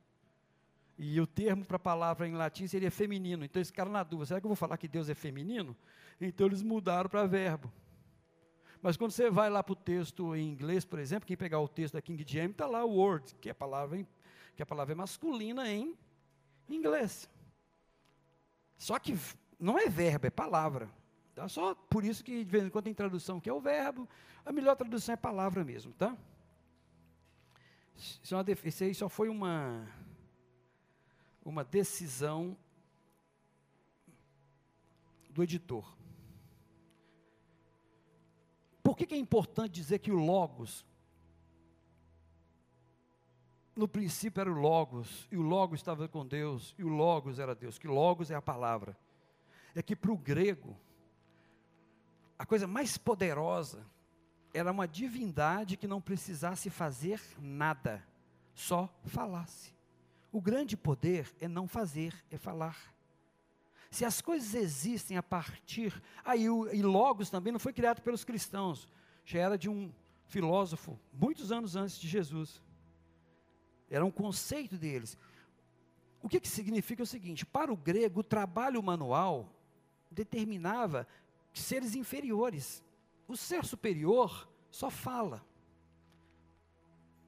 [0.99, 3.45] E o termo para a palavra em latim seria feminino.
[3.45, 5.75] Então eles ficaram na dúvida: será que eu vou falar que Deus é feminino?
[6.21, 7.73] Então eles mudaram para verbo.
[8.85, 11.67] Mas quando você vai lá para o texto em inglês, por exemplo, quem pegar o
[11.67, 14.07] texto da King James, está lá o word, que é a palavra,
[14.55, 15.97] que a palavra é masculina em
[16.69, 17.27] inglês.
[18.77, 19.17] Só que
[19.59, 20.91] não é verbo, é palavra.
[21.35, 21.49] Tá?
[21.49, 24.07] Só por isso que de vez em quando tem tradução que é o verbo,
[24.45, 26.15] a melhor tradução é palavra mesmo, tá?
[27.97, 29.89] Isso, é uma, isso aí só foi uma,
[31.43, 32.55] uma decisão
[35.31, 36.04] do editor.
[38.95, 40.87] Por que, que é importante dizer que o Logos
[43.75, 47.57] no princípio era o Logos, e o Logos estava com Deus, e o Logos era
[47.57, 48.97] Deus, que Logos é a palavra.
[49.75, 50.79] É que para o grego,
[52.39, 53.85] a coisa mais poderosa
[54.53, 58.01] era uma divindade que não precisasse fazer nada,
[58.55, 59.75] só falasse.
[60.31, 62.94] O grande poder é não fazer, é falar.
[63.95, 66.03] Se as coisas existem a partir.
[66.25, 68.89] Aí, ah, e Logos também não foi criado pelos cristãos,
[69.25, 69.93] já era de um
[70.27, 72.61] filósofo, muitos anos antes de Jesus.
[73.89, 75.17] Era um conceito deles.
[76.21, 79.49] O que, que significa o seguinte: para o grego, o trabalho manual
[80.11, 81.07] determinava
[81.53, 82.83] seres inferiores.
[83.29, 85.41] O ser superior só fala.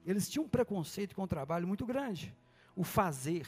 [0.05, 2.35] Eles tinham um preconceito com o trabalho muito grande.
[2.75, 3.47] O fazer.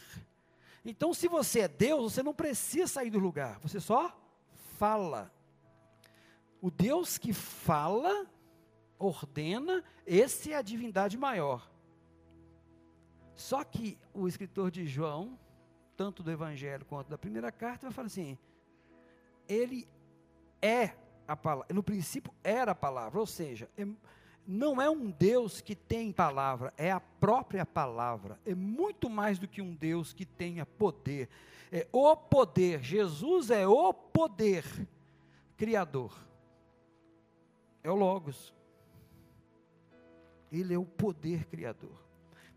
[0.84, 4.18] Então, se você é Deus, você não precisa sair do lugar, você só
[4.78, 5.32] fala.
[6.62, 8.26] O Deus que fala,
[8.98, 11.70] ordena, esse é a divindade maior.
[13.36, 15.40] Só que o escritor de João,
[15.96, 18.38] tanto do Evangelho quanto da primeira carta, vai falar assim:
[19.48, 19.88] ele
[20.62, 20.94] é
[21.28, 23.88] a palavra, no princípio era a palavra, ou seja, é,
[24.52, 28.40] não é um Deus que tem palavra, é a própria palavra.
[28.44, 31.30] É muito mais do que um Deus que tenha poder.
[31.72, 32.82] É o poder.
[32.82, 34.66] Jesus é o poder
[35.56, 36.18] criador.
[37.84, 38.52] É o Logos.
[40.52, 42.04] Ele é o poder criador.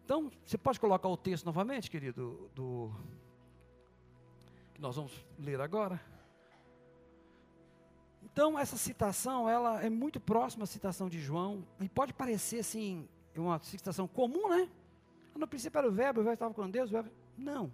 [0.02, 2.90] Então, você pode colocar o texto novamente, querido, do
[4.72, 6.00] que nós vamos ler agora.
[8.32, 13.06] Então, essa citação, ela é muito próxima à citação de João, e pode parecer, assim,
[13.36, 14.68] uma citação comum, né?
[15.34, 17.10] No princípio era o verbo, o verbo estava com Deus, o verbo...
[17.36, 17.72] Não.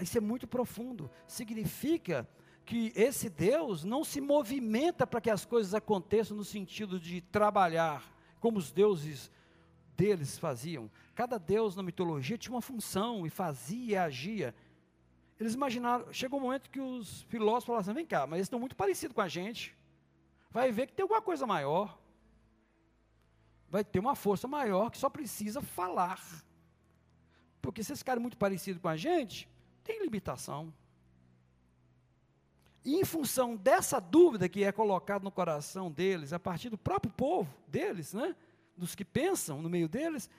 [0.00, 1.10] Isso é muito profundo.
[1.26, 2.28] Significa
[2.64, 8.04] que esse Deus não se movimenta para que as coisas aconteçam no sentido de trabalhar,
[8.40, 9.30] como os deuses
[9.96, 10.90] deles faziam.
[11.14, 14.54] Cada deus na mitologia tinha uma função e fazia e agia.
[15.42, 18.60] Eles imaginaram, chegou um momento que os filósofos falaram assim: vem cá, mas eles estão
[18.60, 19.76] muito parecidos com a gente.
[20.52, 21.98] Vai ver que tem alguma coisa maior.
[23.68, 26.22] Vai ter uma força maior que só precisa falar.
[27.60, 29.48] Porque se esse cara muito parecido com a gente,
[29.82, 30.72] tem limitação.
[32.84, 37.12] E em função dessa dúvida que é colocada no coração deles, a partir do próprio
[37.12, 38.36] povo deles, né,
[38.76, 40.30] dos que pensam no meio deles,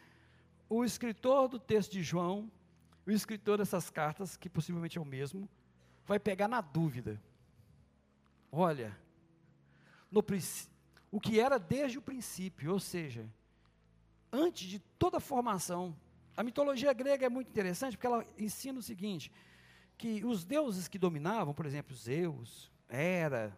[0.69, 2.49] o escritor do texto de João,
[3.05, 5.49] o escritor dessas cartas, que possivelmente é o mesmo,
[6.05, 7.21] vai pegar na dúvida.
[8.51, 8.97] Olha,
[10.11, 10.23] no,
[11.11, 13.29] o que era desde o princípio, ou seja,
[14.31, 15.95] antes de toda a formação.
[16.35, 19.31] A mitologia grega é muito interessante porque ela ensina o seguinte:
[19.97, 23.57] que os deuses que dominavam, por exemplo, Zeus, Hera,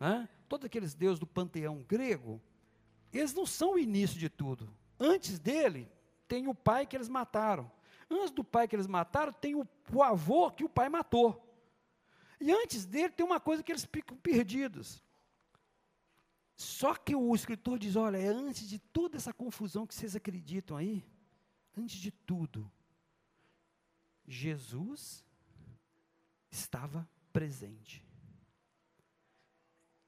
[0.00, 2.40] né, todos aqueles deuses do panteão grego,
[3.12, 4.72] eles não são o início de tudo.
[4.98, 5.88] Antes dele,
[6.26, 7.70] tem o pai que eles mataram.
[8.12, 11.42] Antes do pai que eles mataram, tem o, o avô que o pai matou.
[12.40, 15.02] E antes dele, tem uma coisa que eles ficam perdidos.
[16.54, 20.76] Só que o escritor diz: olha, é antes de toda essa confusão que vocês acreditam
[20.76, 21.04] aí,
[21.76, 22.70] antes de tudo,
[24.26, 25.24] Jesus
[26.50, 28.04] estava presente.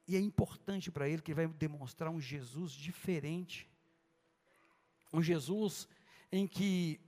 [0.07, 3.69] E é importante para ele que ele vai demonstrar um Jesus diferente.
[5.13, 5.89] Um Jesus
[6.31, 7.01] em que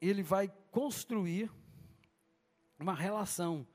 [0.00, 1.50] ele vai construir
[2.78, 3.66] uma relação.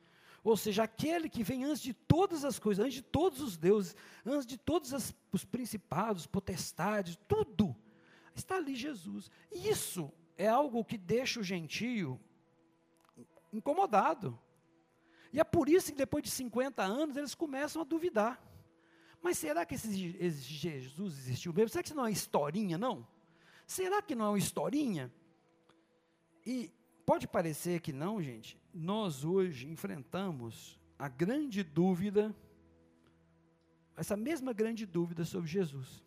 [0.43, 3.95] Ou seja, aquele que vem antes de todas as coisas, antes de todos os deuses,
[4.25, 7.75] antes de todos as, os principados, potestades, tudo,
[8.35, 9.29] está ali Jesus.
[9.51, 12.19] E isso é algo que deixa o gentio
[13.53, 14.39] incomodado.
[15.31, 18.41] E é por isso que depois de 50 anos eles começam a duvidar.
[19.21, 21.69] Mas será que esse, esse Jesus existiu mesmo?
[21.69, 23.07] Será que isso não é historinha, não?
[23.67, 25.13] Será que não é uma historinha?
[26.45, 26.71] E
[27.05, 28.59] pode parecer que não, gente.
[28.73, 32.35] Nós hoje enfrentamos a grande dúvida,
[33.97, 36.03] essa mesma grande dúvida sobre Jesus.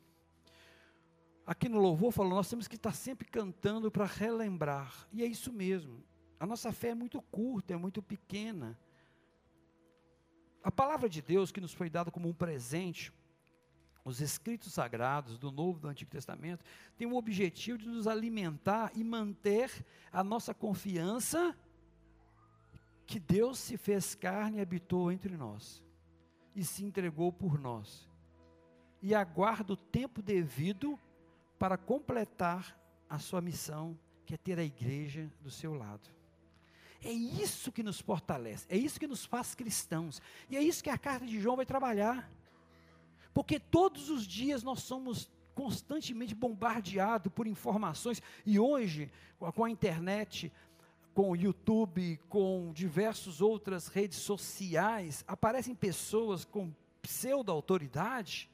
[1.47, 5.07] Aqui no louvor falou, nós temos que estar sempre cantando para relembrar.
[5.13, 6.03] E é isso mesmo.
[6.41, 8.79] A nossa fé é muito curta, é muito pequena.
[10.63, 13.13] A palavra de Deus que nos foi dada como um presente,
[14.05, 16.65] os escritos sagrados do Novo e do Antigo Testamento,
[16.97, 21.57] tem o objetivo de nos alimentar e manter a nossa confiança
[23.07, 25.83] que Deus se fez carne e habitou entre nós,
[26.55, 28.09] e se entregou por nós,
[29.03, 30.99] e aguarda o tempo devido
[31.59, 36.11] para completar a sua missão, que é ter a igreja do seu lado.
[37.03, 40.23] É isso que nos fortalece, é isso que nos faz cristãos.
[40.49, 42.31] E é isso que a carta de João vai trabalhar.
[43.35, 49.11] Porque todos os dias nós somos constantemente bombardeados por informações, e hoje,
[49.55, 50.53] com a internet,
[51.13, 58.51] com o YouTube, com diversas outras redes sociais, aparecem pessoas com pseudo-autoridade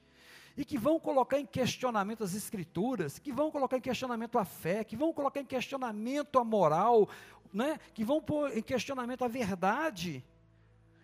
[0.57, 4.85] e que vão colocar em questionamento as escrituras, que vão colocar em questionamento a fé,
[4.85, 7.09] que vão colocar em questionamento a moral,
[7.53, 7.79] né?
[7.95, 10.23] que vão pôr em questionamento a verdade.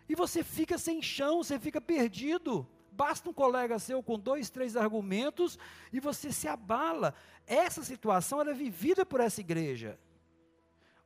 [0.09, 2.67] E você fica sem chão, você fica perdido.
[2.97, 5.59] Basta um colega seu com dois, três argumentos
[5.93, 7.15] e você se abala.
[7.47, 9.99] Essa situação era é vivida por essa igreja.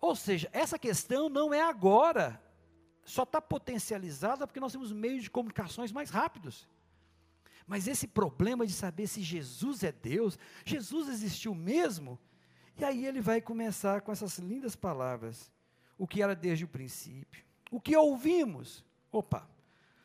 [0.00, 2.40] Ou seja, essa questão não é agora,
[3.04, 6.68] só está potencializada porque nós temos meios de comunicações mais rápidos.
[7.66, 12.18] Mas esse problema de saber se Jesus é Deus, Jesus existiu mesmo,
[12.78, 15.52] e aí ele vai começar com essas lindas palavras.
[15.98, 17.44] O que era desde o princípio.
[17.70, 18.84] O que ouvimos.
[19.12, 19.46] Opa,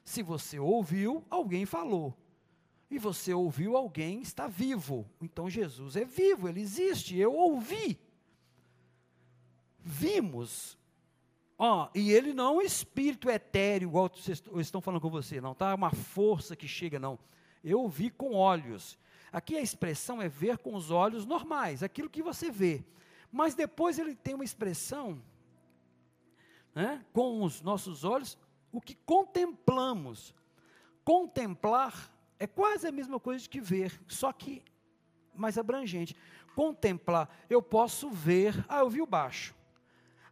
[0.05, 2.15] se você ouviu, alguém falou.
[2.89, 5.09] E você ouviu, alguém está vivo.
[5.19, 7.17] Então Jesus é vivo, ele existe.
[7.17, 7.99] Eu ouvi.
[9.79, 10.77] Vimos.
[11.57, 15.55] Ó, e ele não é um espírito etéreo, igual vocês estão falando com você, não,
[15.55, 15.73] tá?
[15.73, 17.17] Uma força que chega, não.
[17.63, 18.99] Eu vi com olhos.
[19.31, 22.85] Aqui a expressão é ver com os olhos normais, aquilo que você vê.
[23.31, 25.19] Mas depois ele tem uma expressão,
[26.75, 28.37] né, com os nossos olhos,
[28.77, 30.33] o que contemplamos.
[31.03, 34.63] Contemplar é quase a mesma coisa que ver, só que
[35.33, 36.15] mais abrangente.
[36.55, 39.55] Contemplar, eu posso ver, ah, eu vi o baixo.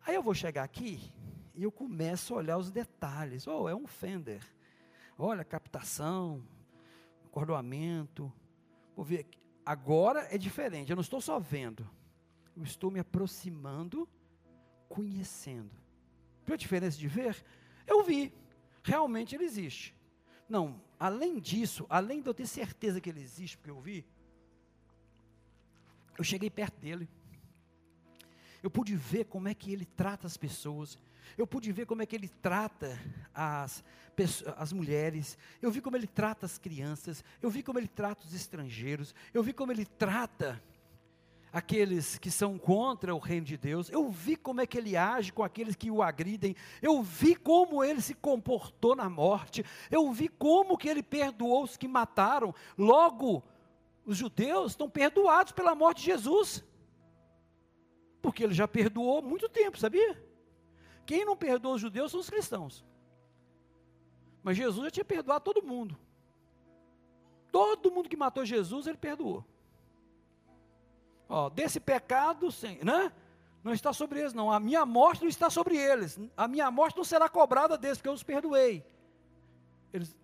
[0.06, 1.12] Aí eu vou chegar aqui
[1.56, 3.48] e eu começo a olhar os detalhes.
[3.48, 4.42] Oh, é um Fender.
[5.18, 6.44] Olha, captação,
[7.26, 8.32] acordoamento,
[8.96, 9.40] Vou ver aqui.
[9.66, 11.90] Agora é diferente, eu não estou só vendo,
[12.56, 14.08] eu estou me aproximando,
[14.90, 15.72] conhecendo.
[16.46, 17.44] Viu a diferença de ver?
[17.88, 18.34] Eu vi,
[18.84, 19.96] realmente ele existe.
[20.48, 24.06] Não, além disso, além de eu ter certeza que ele existe, porque eu vi,
[26.18, 27.10] eu cheguei perto dele.
[28.62, 30.98] Eu pude ver como é que ele trata as pessoas.
[31.38, 33.00] Eu pude ver como é que ele trata
[33.34, 33.84] as,
[34.58, 38.34] as mulheres, eu vi como ele trata as crianças, eu vi como ele trata os
[38.34, 40.62] estrangeiros, eu vi como ele trata
[41.54, 45.32] aqueles que são contra o reino de Deus, eu vi como é que ele age
[45.32, 50.28] com aqueles que o agridem, eu vi como ele se comportou na morte, eu vi
[50.28, 52.56] como que ele perdoou os que mataram.
[52.76, 53.44] Logo,
[54.04, 56.66] os judeus estão perdoados pela morte de Jesus.
[58.20, 60.22] Porque ele já perdoou muito tempo, sabia?
[61.06, 62.84] Quem não perdoa os judeus são os cristãos.
[64.42, 65.96] Mas Jesus já tinha perdoado todo mundo.
[67.52, 69.46] Todo mundo que matou Jesus, ele perdoou.
[71.34, 72.48] Ó, desse pecado,
[72.84, 73.12] né?
[73.64, 74.52] Não está sobre eles, não.
[74.52, 76.20] A minha morte não está sobre eles.
[76.38, 78.86] A minha morte não será cobrada deles, porque eu os perdoei.
[79.92, 80.16] Eles,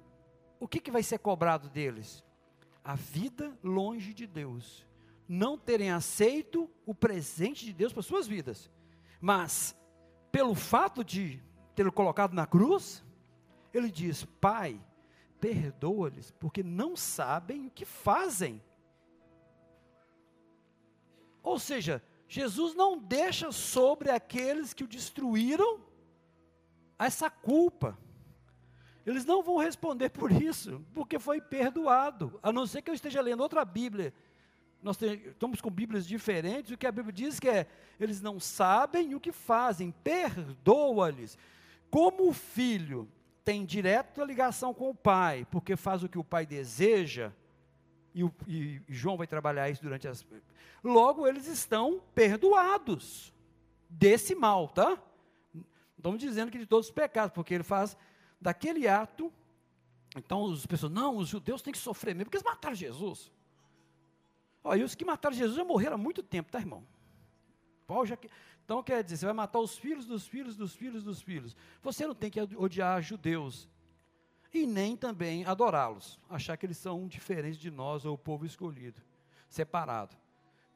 [0.60, 2.24] o que, que vai ser cobrado deles?
[2.84, 4.86] A vida longe de Deus.
[5.28, 8.69] Não terem aceito o presente de Deus para suas vidas.
[9.19, 9.76] Mas,
[10.32, 11.41] pelo fato de
[11.74, 13.04] tê-lo colocado na cruz,
[13.74, 14.80] ele diz: Pai,
[15.41, 18.62] perdoa-lhes, porque não sabem o que fazem.
[21.50, 25.80] Ou seja, Jesus não deixa sobre aqueles que o destruíram
[27.00, 27.98] essa culpa.
[29.04, 32.40] Eles não vão responder por isso, porque foi perdoado.
[32.44, 34.14] A não ser que eu esteja lendo outra Bíblia.
[34.84, 36.72] Nós estamos com Bíblias diferentes.
[36.72, 37.66] O que a Bíblia diz que é:
[38.00, 41.36] eles não sabem o que fazem, perdoa-lhes.
[41.90, 43.10] Como o filho
[43.44, 47.34] tem direta ligação com o pai, porque faz o que o pai deseja,
[48.13, 50.26] e, o, e João vai trabalhar isso durante as.
[50.84, 53.34] Logo, eles estão perdoados
[53.89, 55.02] desse mal, tá?
[55.98, 57.98] Estamos dizendo que de todos os pecados, porque ele faz
[58.39, 59.32] daquele ato.
[60.15, 63.32] Então, as pessoas, não, os judeus têm que sofrer mesmo, porque eles mataram Jesus.
[64.63, 66.86] Olha, os que mataram Jesus já morreram há muito tempo, tá, irmão?
[67.86, 68.17] Paulo já,
[68.63, 71.56] então, quer dizer, você vai matar os filhos dos filhos dos filhos dos filhos.
[71.82, 73.67] Você não tem que odiar judeus
[74.54, 79.02] e nem também adorá-los, achar que eles são diferentes de nós ou o povo escolhido,
[79.48, 80.16] separado.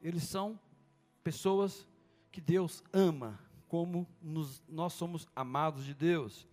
[0.00, 0.58] Eles são
[1.22, 1.86] pessoas
[2.30, 6.46] que Deus ama, como nos, nós somos amados de Deus.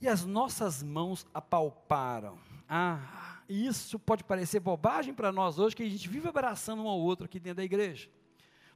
[0.00, 2.38] E as nossas mãos apalparam.
[2.68, 6.98] Ah, isso pode parecer bobagem para nós hoje, que a gente vive abraçando um ao
[6.98, 8.08] outro aqui dentro da igreja.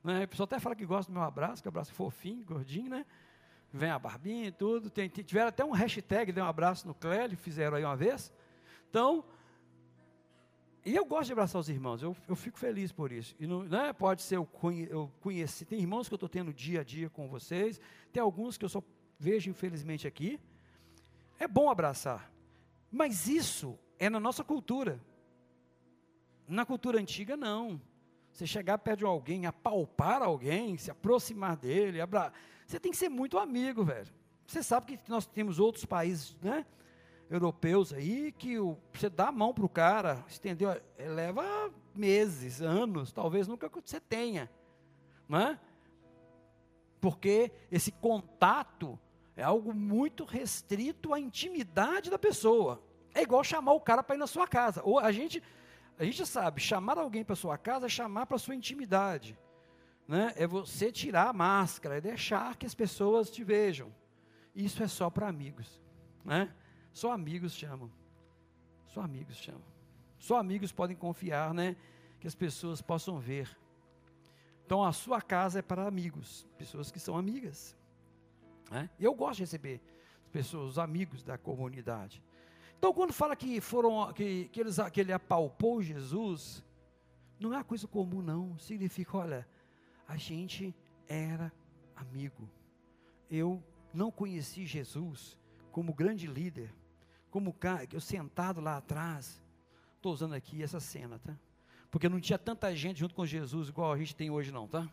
[0.03, 0.25] Né?
[0.25, 2.89] A pessoa até fala que gosta do meu abraço, que o abraço é fofinho, gordinho,
[2.89, 3.05] né?
[3.73, 4.91] Vem a barbinha e tudo.
[4.91, 8.33] Tem, tiveram até um hashtag, deu um abraço no Clélio, fizeram aí uma vez.
[8.89, 9.25] Então,
[10.85, 13.35] e eu gosto de abraçar os irmãos, eu, eu fico feliz por isso.
[13.39, 16.53] E não, né, pode ser eu, conhe, eu conheci, tem irmãos que eu estou tendo
[16.53, 17.81] dia a dia com vocês,
[18.13, 18.83] tem alguns que eu só
[19.19, 20.41] vejo infelizmente aqui.
[21.39, 22.33] É bom abraçar,
[22.91, 25.01] mas isso é na nossa cultura.
[26.49, 27.81] Na cultura antiga, não.
[28.33, 32.33] Você chegar perto de alguém, apalpar alguém, se aproximar dele, abra...
[32.71, 34.07] você tem que ser muito amigo, velho.
[34.47, 36.65] Você sabe que nós temos outros países, né?
[37.29, 43.13] Europeus aí, que o, você dá a mão para o cara, estendeu, leva meses, anos,
[43.13, 44.49] talvez nunca você tenha,
[45.29, 45.61] não é?
[47.01, 48.97] Porque esse contato
[49.37, 52.81] é algo muito restrito à intimidade da pessoa.
[53.13, 54.81] É igual chamar o cara para ir na sua casa.
[54.85, 55.43] Ou a gente,
[55.99, 59.37] a gente sabe, chamar alguém para sua casa é chamar para sua intimidade.
[60.11, 60.33] Né?
[60.35, 63.95] É você tirar a máscara, é deixar que as pessoas te vejam.
[64.53, 65.81] Isso é só para amigos.
[66.25, 66.53] Né?
[66.93, 67.89] Só amigos chamam.
[68.89, 69.63] Só amigos chamam.
[70.19, 71.77] Só amigos podem confiar, né?
[72.19, 73.57] Que as pessoas possam ver.
[74.67, 77.77] Então a sua casa é para amigos, pessoas que são amigas.
[78.69, 78.91] Né?
[78.99, 79.81] Eu gosto de receber
[80.33, 82.21] pessoas, os amigos da comunidade.
[82.77, 86.65] Então, quando fala que foram que, que, eles, que ele apalpou Jesus,
[87.39, 88.59] não é uma coisa comum, não.
[88.59, 89.49] Significa, olha,
[90.11, 90.75] a gente
[91.07, 91.53] era
[91.95, 92.51] amigo.
[93.31, 93.63] Eu
[93.95, 95.39] não conheci Jesus
[95.71, 96.75] como grande líder,
[97.31, 97.55] como
[97.93, 99.41] eu sentado lá atrás.
[99.95, 101.33] Estou usando aqui essa cena, tá?
[101.93, 104.91] Porque não tinha tanta gente junto com Jesus igual a gente tem hoje, não, tá?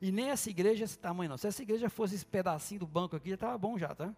[0.00, 1.38] E nem essa igreja é esse tamanho, não.
[1.38, 4.12] Se essa igreja fosse esse pedacinho do banco aqui, já estava bom já, tá?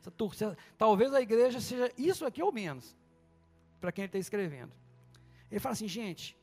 [0.00, 2.96] Essa torcida, talvez a igreja seja isso aqui ou menos,
[3.80, 4.72] para quem está escrevendo.
[5.48, 6.36] Ele fala assim, gente,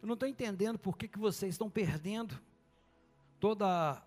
[0.00, 2.40] eu não estou entendendo por que, que vocês estão perdendo
[3.40, 4.02] toda,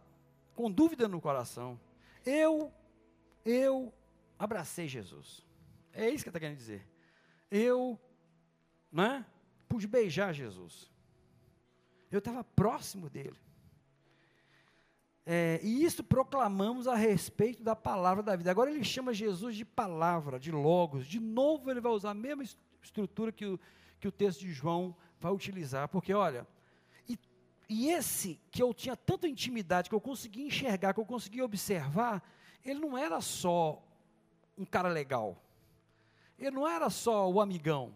[0.55, 1.79] com dúvida no coração.
[2.25, 2.71] Eu,
[3.43, 3.93] eu
[4.37, 5.45] abracei Jesus.
[5.93, 6.87] É isso que está querendo dizer.
[7.49, 7.99] Eu,
[8.91, 9.25] né,
[9.67, 10.89] pude beijar Jesus.
[12.09, 13.37] Eu estava próximo dele.
[15.25, 18.49] É, e isso proclamamos a respeito da palavra da vida.
[18.49, 21.05] Agora ele chama Jesus de palavra, de logos.
[21.05, 22.43] De novo ele vai usar a mesma
[22.81, 23.59] estrutura que o,
[23.99, 25.87] que o texto de João vai utilizar.
[25.87, 26.45] Porque olha,
[27.07, 27.17] e,
[27.69, 32.21] e esse que eu tinha tanta intimidade, que eu conseguia enxergar, que eu conseguia observar,
[32.65, 33.81] ele não era só
[34.57, 35.41] um cara legal.
[36.37, 37.93] Ele não era só o amigão.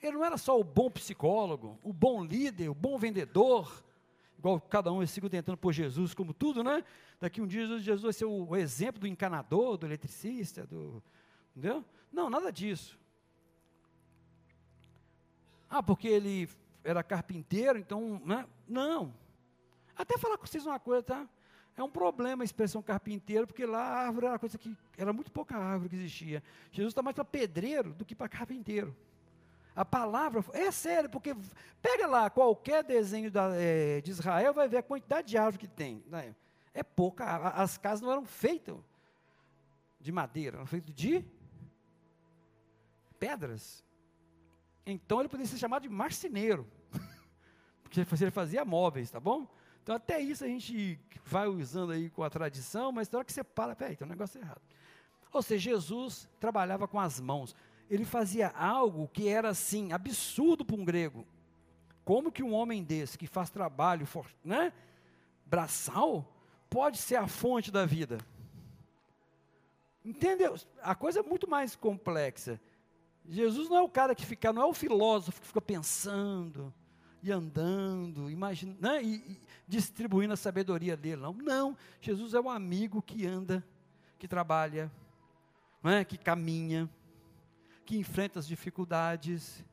[0.00, 3.84] Ele não era só o bom psicólogo, o bom líder, o bom vendedor,
[4.38, 6.84] igual cada um ficam tentando por Jesus como tudo, né?
[7.20, 11.02] Daqui um dia Jesus vai ser o, o exemplo do encanador, do eletricista, do.
[11.56, 11.84] Entendeu?
[12.12, 12.96] Não, nada disso.
[15.68, 16.48] Ah, porque ele
[16.82, 18.20] era carpinteiro, então.
[18.24, 18.46] Né?
[18.66, 19.14] Não.
[19.96, 21.28] Até falar com vocês uma coisa, tá?
[21.76, 24.76] É um problema a expressão carpinteiro, porque lá a árvore era coisa que.
[24.96, 26.42] Era muito pouca árvore que existia.
[26.72, 28.96] Jesus está mais para pedreiro do que para carpinteiro.
[29.76, 31.36] A palavra é sério, porque
[31.80, 35.68] pega lá qualquer desenho da, é, de Israel, vai ver a quantidade de árvore que
[35.68, 36.02] tem.
[36.08, 36.34] Né?
[36.74, 37.24] É pouca.
[37.50, 38.76] As casas não eram feitas
[40.00, 41.24] de madeira, eram feitas de
[43.20, 43.84] pedras.
[44.90, 46.66] Então ele poderia ser chamado de marceneiro,
[47.82, 49.46] porque ele fazia móveis, tá bom?
[49.82, 53.32] Então até isso a gente vai usando aí com a tradição, mas na hora que
[53.32, 54.60] você para, peraí, tem um negócio errado.
[55.32, 57.54] Ou seja, Jesus trabalhava com as mãos
[57.90, 61.26] ele fazia algo que era assim, absurdo para um grego.
[62.04, 64.06] Como que um homem desse, que faz trabalho
[64.44, 64.72] né,
[65.46, 66.26] braçal,
[66.68, 68.18] pode ser a fonte da vida?
[70.04, 70.56] Entendeu?
[70.82, 72.60] A coisa é muito mais complexa.
[73.28, 76.72] Jesus não é o cara que fica, não é o filósofo que fica pensando
[77.22, 81.32] e andando, imaginando, né, e, e distribuindo a sabedoria dele, não.
[81.34, 83.62] Não, Jesus é o amigo que anda,
[84.18, 84.90] que trabalha,
[85.82, 86.88] né, que caminha,
[87.84, 89.64] que enfrenta as dificuldades,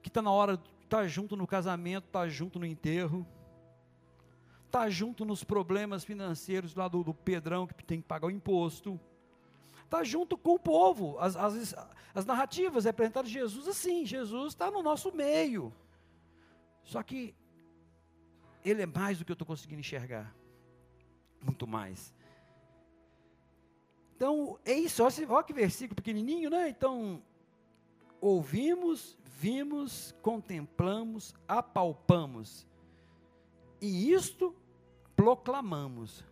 [0.00, 3.26] que está na hora de estar tá junto no casamento, está junto no enterro,
[4.66, 8.98] está junto nos problemas financeiros lá do, do Pedrão que tem que pagar o imposto,
[9.92, 11.18] está junto com o povo.
[11.18, 11.74] As, as,
[12.14, 15.72] as narrativas representadas de Jesus assim, Jesus está no nosso meio.
[16.82, 17.34] Só que
[18.64, 20.34] ele é mais do que eu estou conseguindo enxergar.
[21.42, 22.14] Muito mais.
[24.16, 26.68] Então, é isso, olha que versículo pequenininho, né?
[26.68, 27.22] Então,
[28.20, 32.64] ouvimos, vimos, contemplamos, apalpamos,
[33.80, 34.54] e isto
[35.16, 36.24] proclamamos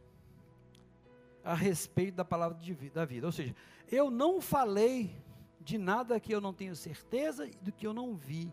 [1.44, 3.26] a respeito da palavra vida, da vida.
[3.26, 3.54] Ou seja,
[3.90, 5.10] eu não falei
[5.60, 8.52] de nada que eu não tenho certeza e do que eu não vi.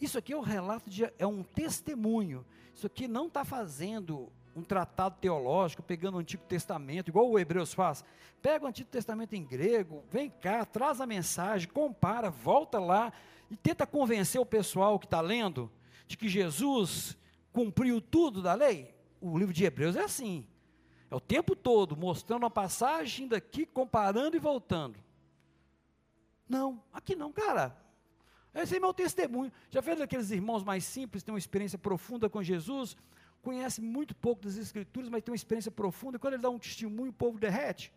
[0.00, 2.44] Isso aqui é um relato, de, é um testemunho.
[2.74, 7.74] Isso aqui não está fazendo um tratado teológico, pegando o Antigo Testamento, igual o Hebreus
[7.74, 8.04] faz.
[8.40, 13.12] Pega o Antigo Testamento em grego, vem cá, traz a mensagem, compara, volta lá
[13.50, 15.70] e tenta convencer o pessoal que está lendo
[16.06, 17.16] de que Jesus
[17.52, 18.94] cumpriu tudo da lei.
[19.20, 20.46] O livro de Hebreus é assim.
[21.10, 24.98] É o tempo todo mostrando a passagem daqui, comparando e voltando.
[26.48, 27.76] Não, aqui não, cara.
[28.54, 29.52] Esse é meu testemunho.
[29.70, 32.96] Já fez aqueles irmãos mais simples, têm uma experiência profunda com Jesus,
[33.42, 36.58] conhece muito pouco das Escrituras, mas tem uma experiência profunda, e quando ele dá um
[36.58, 37.92] testemunho, o povo derrete.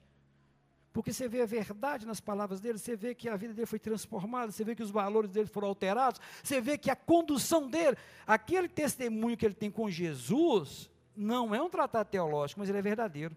[0.94, 3.80] Porque você vê a verdade nas palavras dele, você vê que a vida dele foi
[3.80, 7.98] transformada, você vê que os valores dele foram alterados, você vê que a condução dele,
[8.28, 12.82] aquele testemunho que ele tem com Jesus, não é um tratado teológico, mas ele é
[12.82, 13.36] verdadeiro.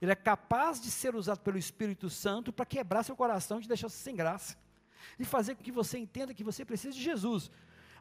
[0.00, 3.88] Ele é capaz de ser usado pelo Espírito Santo para quebrar seu coração te deixar
[3.88, 4.56] sem graça.
[5.18, 7.50] E fazer com que você entenda que você precisa de Jesus.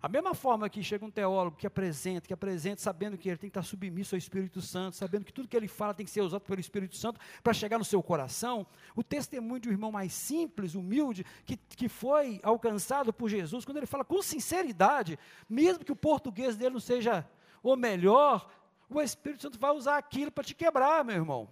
[0.02, 3.52] A mesma forma que chega um teólogo que apresenta, que apresenta, sabendo que ele tem
[3.52, 6.22] que estar submisso ao Espírito Santo, sabendo que tudo que ele fala tem que ser
[6.22, 10.12] usado pelo Espírito Santo para chegar no seu coração, o testemunho de um irmão mais
[10.12, 15.92] simples, humilde, que, que foi alcançado por Jesus, quando ele fala com sinceridade, mesmo que
[15.92, 17.24] o português dele não seja
[17.62, 18.50] o melhor,
[18.90, 21.48] o Espírito Santo vai usar aquilo para te quebrar, meu irmão.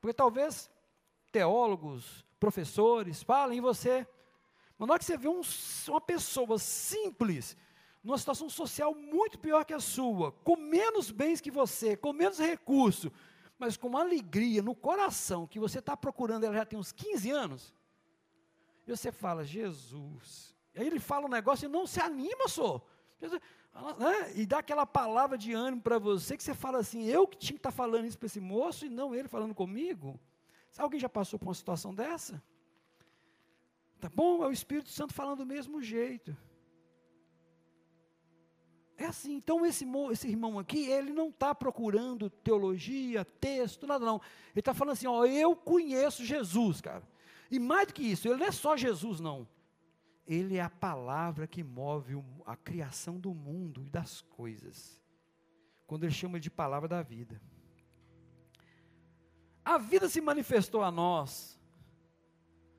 [0.00, 0.68] Porque talvez
[1.30, 4.04] teólogos, professores falem em você,
[4.82, 5.42] mas na hora que você vê um,
[5.90, 7.56] uma pessoa simples,
[8.02, 12.40] numa situação social muito pior que a sua, com menos bens que você, com menos
[12.40, 13.12] recurso,
[13.56, 17.30] mas com uma alegria no coração que você está procurando, ela já tem uns 15
[17.30, 17.72] anos,
[18.84, 20.52] e você fala, Jesus.
[20.74, 22.84] Aí ele fala um negócio e não se anima só.
[23.20, 24.32] Né?
[24.34, 27.54] E dá aquela palavra de ânimo para você que você fala assim, eu que tinha
[27.54, 30.18] que estar tá falando isso para esse moço e não ele falando comigo.
[30.76, 32.42] Alguém já passou por uma situação dessa?
[34.02, 34.42] Tá bom?
[34.42, 36.36] É o Espírito Santo falando do mesmo jeito.
[38.96, 44.20] É assim, então esse, esse irmão aqui, ele não está procurando teologia, texto, nada não.
[44.50, 47.04] Ele está falando assim, ó, eu conheço Jesus, cara.
[47.48, 49.46] E mais do que isso, ele não é só Jesus, não.
[50.26, 55.00] Ele é a palavra que move a criação do mundo e das coisas.
[55.86, 57.40] Quando ele chama de palavra da vida.
[59.64, 61.56] A vida se manifestou a nós.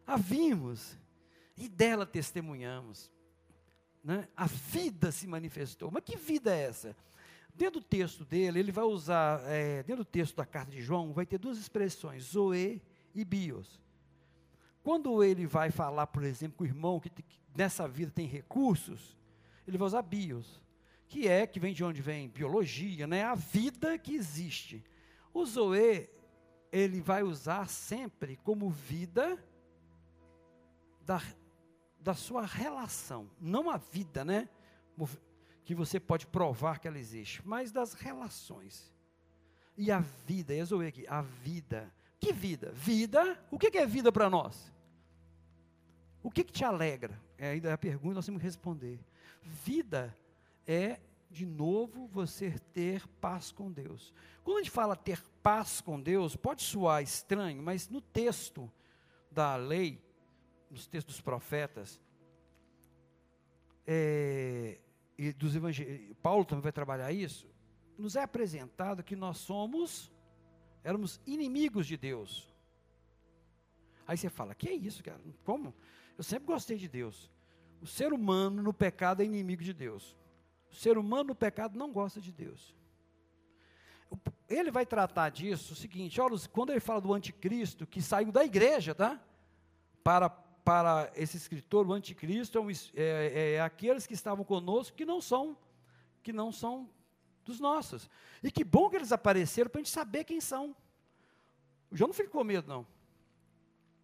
[0.06, 1.02] A vimos
[1.58, 3.12] e dela testemunhamos.
[4.04, 4.28] Né?
[4.36, 5.90] A vida se manifestou.
[5.92, 6.96] Mas que vida é essa?
[7.56, 11.14] Dentro do texto dele, ele vai usar, é, dentro do texto da carta de João,
[11.14, 12.82] vai ter duas expressões, Zoe
[13.14, 13.80] e Bios.
[14.84, 19.16] Quando ele vai falar, por exemplo, com o irmão que, que nessa vida tem recursos,
[19.66, 20.62] ele vai usar bios,
[21.08, 23.24] que é, que vem de onde vem biologia, né?
[23.24, 24.84] A vida que existe.
[25.34, 26.10] O Zoe,
[26.72, 29.42] ele vai usar sempre como vida
[31.06, 31.22] da,
[32.04, 34.50] da sua relação, não a vida, né?
[35.64, 38.94] Que você pode provar que ela existe, mas das relações.
[39.78, 41.92] E a vida, eu aqui, a vida.
[42.20, 42.72] Que vida?
[42.74, 44.72] Vida, o que é vida para nós?
[46.22, 47.20] O que, que te alegra?
[47.38, 49.00] É ainda é a pergunta nós temos que responder.
[49.42, 50.16] Vida
[50.68, 51.00] é,
[51.32, 54.14] de novo, você ter paz com Deus.
[54.44, 58.72] Quando a gente fala ter paz com Deus, pode soar estranho, mas no texto
[59.32, 60.02] da lei,
[60.74, 62.02] nos textos dos profetas,
[63.86, 64.80] é,
[65.18, 67.48] e dos evangelhos, Paulo também vai trabalhar isso,
[67.98, 70.12] nos é apresentado que nós somos,
[70.84, 72.52] éramos inimigos de Deus.
[74.08, 75.22] Aí você fala, que é isso, cara?
[75.46, 75.74] Como?
[76.18, 77.32] Eu sempre gostei de Deus.
[77.80, 80.18] O ser humano no pecado é inimigo de Deus.
[80.72, 82.76] O ser humano no pecado não gosta de Deus.
[84.50, 88.44] Ele vai tratar disso o seguinte: olha, quando ele fala do anticristo que saiu da
[88.44, 89.22] igreja, tá?
[90.04, 90.30] Para,
[90.64, 92.60] para esse escritor, o anticristo
[92.96, 95.58] é, é, é aqueles que estavam conosco que não são,
[96.22, 96.90] que não são
[97.44, 98.10] dos nossos.
[98.42, 100.76] E que bom que eles apareceram para a gente saber quem são.
[101.92, 102.88] O João não fica com medo, não.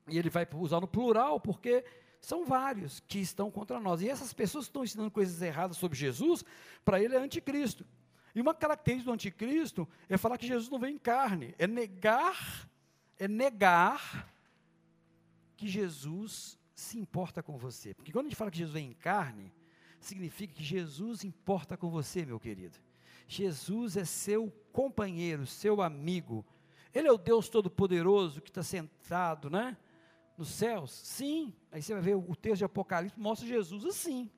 [0.07, 1.83] E ele vai usar no plural, porque
[2.19, 4.01] são vários que estão contra nós.
[4.01, 6.43] E essas pessoas que estão ensinando coisas erradas sobre Jesus,
[6.83, 7.85] para ele é anticristo.
[8.35, 12.69] E uma característica do anticristo é falar que Jesus não vem em carne, é negar,
[13.17, 14.29] é negar
[15.59, 17.93] que Jesus se importa com você.
[17.93, 19.51] Porque quando a gente fala que Jesus vem em carne,
[19.99, 22.77] significa que Jesus importa com você, meu querido.
[23.27, 26.45] Jesus é seu companheiro, seu amigo.
[26.93, 29.77] Ele é o Deus Todo-Poderoso que está sentado, né?
[30.37, 30.91] Nos céus?
[30.91, 31.53] Sim.
[31.73, 34.31] Aí você vai ver o texto de Apocalipse, mostra Jesus assim.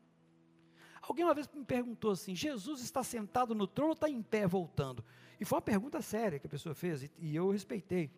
[1.03, 4.47] Alguém uma vez me perguntou assim: Jesus está sentado no trono ou está em pé
[4.47, 5.05] voltando?
[5.39, 8.11] E foi uma pergunta séria que a pessoa fez, e, e eu respeitei.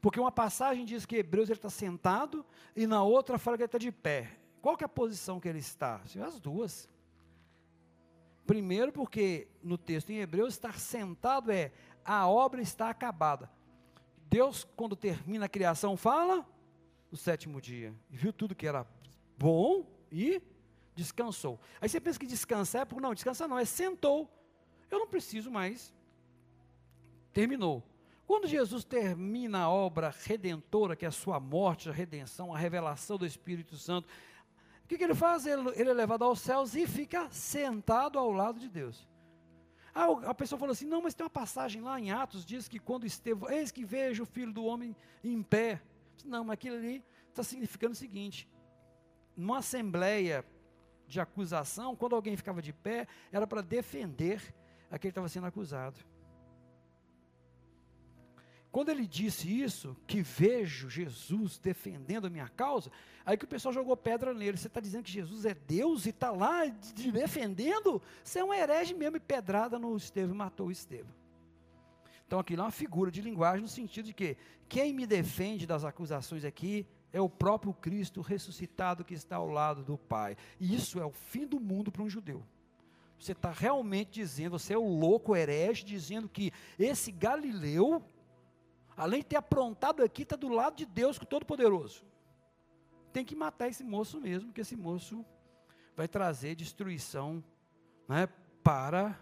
[0.00, 2.44] Porque uma passagem diz que Hebreus ele está sentado,
[2.74, 4.38] e na outra fala que ele está de pé.
[4.60, 6.00] Qual que é a posição que ele está?
[6.24, 6.88] As duas.
[8.46, 11.72] Primeiro, porque no texto em Hebreus, estar sentado é
[12.04, 13.50] a obra está acabada.
[14.28, 16.46] Deus, quando termina a criação, fala
[17.10, 17.94] no sétimo dia.
[18.08, 18.86] Viu tudo que era
[19.36, 20.40] bom e
[20.94, 21.60] descansou.
[21.80, 24.30] Aí você pensa que descansar é porque não, descansar não, é sentou.
[24.90, 25.92] Eu não preciso mais.
[27.32, 27.82] Terminou.
[28.26, 33.16] Quando Jesus termina a obra redentora, que é a sua morte, a redenção, a revelação
[33.16, 34.08] do Espírito Santo,
[34.84, 35.46] o que, que ele faz?
[35.46, 39.08] Ele, ele, é levado aos céus e fica sentado ao lado de Deus.
[39.94, 42.78] Ah, a pessoa falou assim: não, mas tem uma passagem lá em Atos, diz que
[42.78, 45.80] quando Estevão, eis que vejo o filho do homem em pé.
[46.24, 48.48] Não, mas aquilo ali está significando o seguinte:
[49.36, 50.44] numa assembleia
[51.06, 54.42] de acusação, quando alguém ficava de pé, era para defender
[54.90, 55.98] aquele que estava sendo acusado.
[58.76, 62.92] Quando ele disse isso, que vejo Jesus defendendo a minha causa,
[63.24, 64.58] aí que o pessoal jogou pedra nele.
[64.58, 68.02] Você está dizendo que Jesus é Deus e está lá de defendendo?
[68.22, 71.14] Você é um herege mesmo e pedrada no Estevão matou o Estevão.
[72.26, 74.36] Então aquilo é uma figura de linguagem no sentido de que
[74.68, 79.82] quem me defende das acusações aqui é o próprio Cristo ressuscitado que está ao lado
[79.84, 80.36] do Pai.
[80.60, 82.44] E isso é o fim do mundo para um judeu.
[83.18, 88.04] Você está realmente dizendo, você é o louco herege, dizendo que esse Galileu
[88.96, 92.04] além de ter aprontado aqui, está do lado de Deus, o Todo-Poderoso.
[93.12, 95.24] Tem que matar esse moço mesmo, porque esse moço
[95.94, 97.44] vai trazer destruição
[98.08, 98.26] né,
[98.62, 99.18] para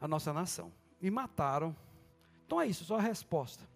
[0.00, 0.72] a nossa nação.
[1.00, 1.74] E mataram.
[2.44, 3.66] Então é isso, só a resposta.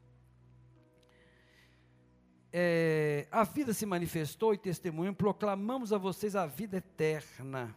[2.53, 7.75] É, a vida se manifestou e testemunho, proclamamos a vocês a vida eterna.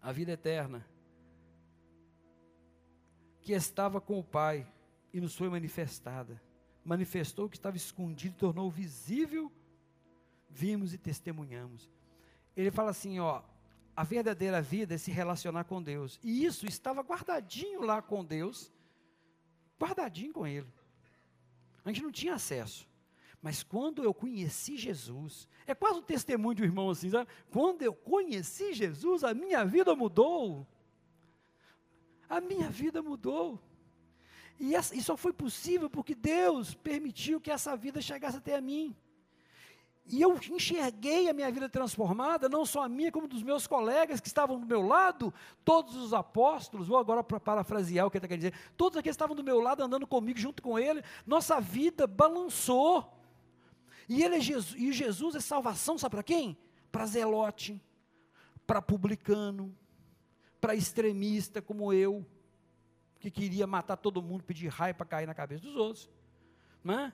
[0.00, 0.86] A vida eterna.
[3.40, 4.66] Que estava com o Pai
[5.12, 6.40] e nos foi manifestada.
[6.84, 9.52] Manifestou o que estava escondido, tornou visível,
[10.48, 11.90] vimos e testemunhamos.
[12.56, 13.42] Ele fala assim, ó,
[13.94, 16.18] a verdadeira vida é se relacionar com Deus.
[16.22, 18.72] E isso estava guardadinho lá com Deus,
[19.78, 20.66] guardadinho com Ele.
[21.84, 22.88] A gente não tinha acesso.
[23.40, 27.28] Mas quando eu conheci Jesus, é quase um testemunho de um irmão assim, sabe?
[27.50, 30.66] Quando eu conheci Jesus, a minha vida mudou.
[32.28, 33.60] A minha vida mudou.
[34.58, 38.60] E, essa, e só foi possível porque Deus permitiu que essa vida chegasse até a
[38.60, 38.94] mim.
[40.06, 44.20] E eu enxerguei a minha vida transformada, não só a minha, como dos meus colegas
[44.20, 45.32] que estavam do meu lado,
[45.64, 49.14] todos os apóstolos, vou agora para parafrasear o que ele está querendo dizer, todos aqueles
[49.14, 53.16] que estavam do meu lado, andando comigo, junto com ele, nossa vida balançou.
[54.08, 56.58] E, ele é Jesus, e Jesus é salvação, sabe para quem?
[56.90, 57.80] Para zelote,
[58.66, 59.74] para publicano,
[60.60, 62.26] para extremista como eu,
[63.22, 66.10] que queria matar todo mundo, pedir raio para cair na cabeça dos outros.
[66.82, 67.12] Não é?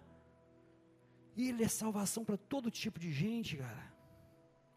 [1.36, 3.92] E ele é salvação para todo tipo de gente, cara.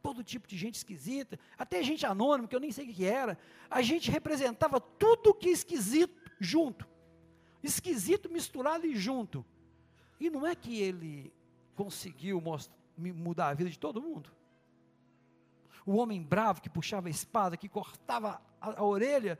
[0.04, 3.38] Todo tipo de gente esquisita, até gente anônima, que eu nem sei o que era.
[3.70, 6.86] A gente representava tudo que é esquisito junto.
[7.64, 9.46] Esquisito misturado e junto.
[10.20, 11.34] E não é que ele
[11.76, 14.30] conseguiu mostrar, mudar a vida de todo mundo.
[15.86, 19.40] O homem bravo que puxava a espada, que cortava a, a orelha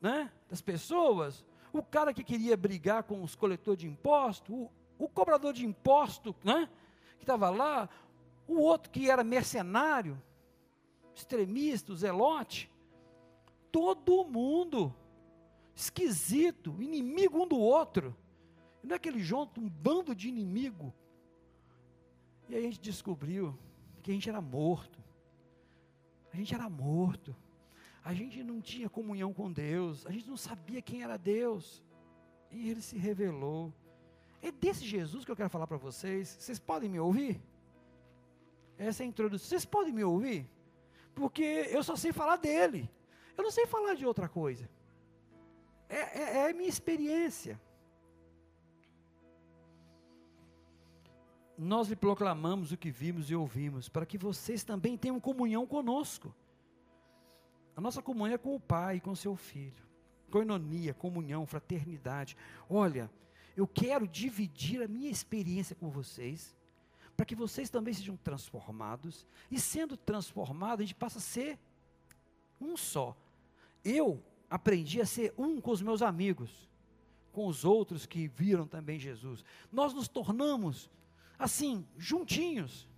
[0.00, 5.08] né, das pessoas, o cara que queria brigar com os coletores de impostos, o, o
[5.08, 6.68] cobrador de imposto, né,
[7.18, 7.88] que estava lá,
[8.46, 10.20] o outro que era mercenário,
[11.14, 12.70] extremista, zelote,
[13.72, 14.94] todo mundo
[15.74, 18.16] esquisito, inimigo um do outro.
[18.82, 20.94] Não é aquele junto, um bando de inimigo.
[22.48, 23.58] E aí a gente descobriu
[24.02, 24.98] que a gente era morto.
[26.32, 27.36] A gente era morto.
[28.06, 30.06] A gente não tinha comunhão com Deus.
[30.06, 31.82] A gente não sabia quem era Deus.
[32.52, 33.74] E Ele se revelou.
[34.40, 36.28] É desse Jesus que eu quero falar para vocês.
[36.38, 37.42] Vocês podem me ouvir?
[38.78, 39.48] Essa é a introdução.
[39.48, 40.48] Vocês podem me ouvir?
[41.16, 42.88] Porque eu só sei falar dele.
[43.36, 44.70] Eu não sei falar de outra coisa.
[45.88, 47.60] É, é, é minha experiência.
[51.58, 56.32] Nós lhe proclamamos o que vimos e ouvimos, para que vocês também tenham comunhão conosco.
[57.76, 59.84] A nossa comunhão é com o Pai, com o seu Filho.
[60.30, 62.34] Coinonia, comunhão, fraternidade.
[62.70, 63.10] Olha,
[63.54, 66.56] eu quero dividir a minha experiência com vocês,
[67.14, 69.26] para que vocês também sejam transformados.
[69.50, 71.58] E sendo transformados, a gente passa a ser
[72.58, 73.14] um só.
[73.84, 76.70] Eu aprendi a ser um com os meus amigos,
[77.30, 79.44] com os outros que viram também Jesus.
[79.70, 80.90] Nós nos tornamos
[81.38, 82.88] assim, juntinhos.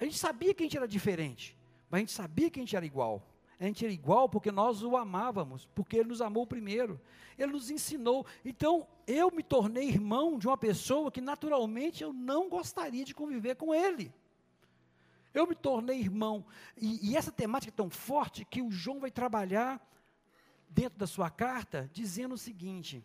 [0.00, 1.54] A gente sabia que a gente era diferente,
[1.90, 3.27] mas a gente sabia que a gente era igual.
[3.60, 7.00] A gente era igual porque nós o amávamos, porque ele nos amou primeiro.
[7.36, 8.24] Ele nos ensinou.
[8.44, 13.56] Então, eu me tornei irmão de uma pessoa que naturalmente eu não gostaria de conviver
[13.56, 14.12] com ele.
[15.34, 16.44] Eu me tornei irmão.
[16.76, 19.80] E, e essa temática é tão forte que o João vai trabalhar
[20.68, 23.04] dentro da sua carta dizendo o seguinte: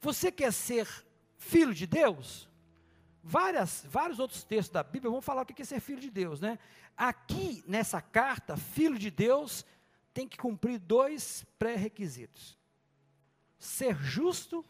[0.00, 0.86] Você quer ser
[1.36, 2.48] filho de Deus?
[3.28, 6.40] Várias, vários outros textos da Bíblia vão falar o que é ser filho de Deus,
[6.40, 6.60] né?
[6.96, 9.66] Aqui, nessa carta, filho de Deus
[10.14, 12.56] tem que cumprir dois pré-requisitos:
[13.58, 14.64] ser justo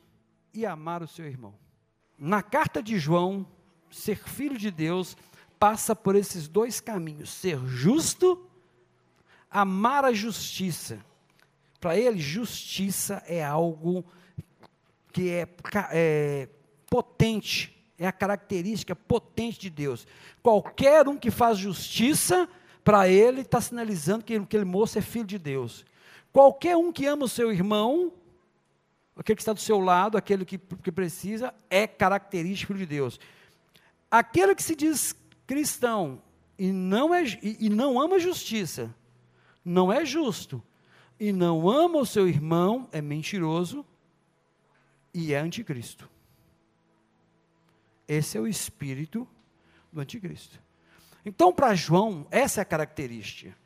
[0.54, 1.54] e amar o seu irmão.
[2.16, 3.46] Na carta de João,
[3.90, 5.18] ser filho de Deus
[5.59, 8.48] passa por esses dois caminhos: ser justo,
[9.50, 11.04] amar a justiça.
[11.78, 14.02] Para ele, justiça é algo
[15.12, 15.46] que é,
[15.92, 16.48] é
[16.86, 20.07] potente é a característica potente de Deus.
[20.42, 22.49] Qualquer um que faz justiça,
[22.84, 25.84] para ele está sinalizando que aquele moço é filho de Deus.
[26.32, 28.12] Qualquer um que ama o seu irmão,
[29.16, 33.18] aquele que está do seu lado, aquele que, que precisa, é característico de Deus.
[34.11, 35.16] Aquele que se diz
[35.47, 36.22] cristão
[36.59, 38.94] e não, é, e, e não ama a justiça,
[39.64, 40.62] não é justo,
[41.18, 43.84] e não ama o seu irmão, é mentiroso
[45.12, 46.09] e é anticristo.
[48.09, 49.26] Esse é o espírito
[49.92, 50.61] do anticristo.
[51.24, 53.57] Então, para João, essa é a característica.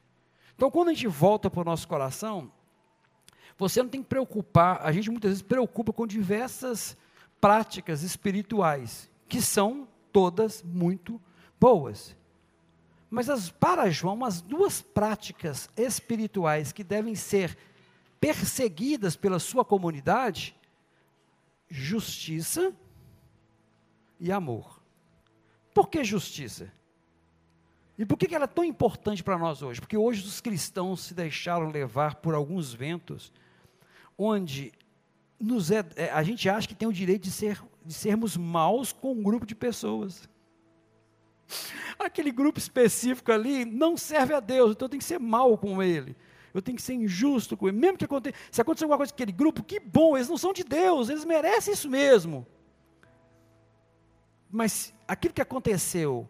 [0.55, 2.51] Então, quando a gente volta para o nosso coração,
[3.59, 6.97] você não tem que preocupar, a gente muitas vezes preocupa com diversas
[7.41, 11.21] práticas espirituais, que são todas muito
[11.59, 12.17] boas.
[13.11, 17.59] Mas as, para João, as duas práticas espirituais que devem ser
[18.21, 20.57] perseguidas pela sua comunidade,
[21.69, 22.75] justiça
[24.21, 24.81] e amor.
[25.73, 26.71] Por que justiça?
[27.99, 29.81] E por que ela é tão importante para nós hoje?
[29.81, 33.33] Porque hoje os cristãos se deixaram levar por alguns ventos,
[34.17, 34.73] onde
[35.39, 38.93] nos é, é, a gente acha que tem o direito de, ser, de sermos maus
[38.93, 40.29] com um grupo de pessoas.
[41.99, 45.83] Aquele grupo específico ali não serve a Deus, então eu tenho que ser mal com
[45.83, 46.17] ele.
[46.53, 47.77] Eu tenho que ser injusto com ele.
[47.77, 50.53] Mesmo que aconteça, se acontecer alguma coisa com aquele grupo, que bom, eles não são
[50.53, 52.47] de Deus, eles merecem isso mesmo.
[54.51, 56.29] Mas aquilo que aconteceu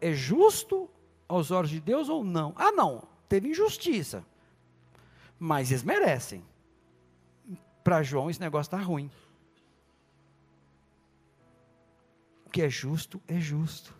[0.00, 0.88] é justo
[1.26, 2.52] aos olhos de Deus ou não?
[2.56, 4.24] Ah, não, teve injustiça.
[5.38, 6.44] Mas eles merecem.
[7.82, 9.10] Para João, esse negócio está ruim.
[12.46, 13.94] O que é justo, é justo.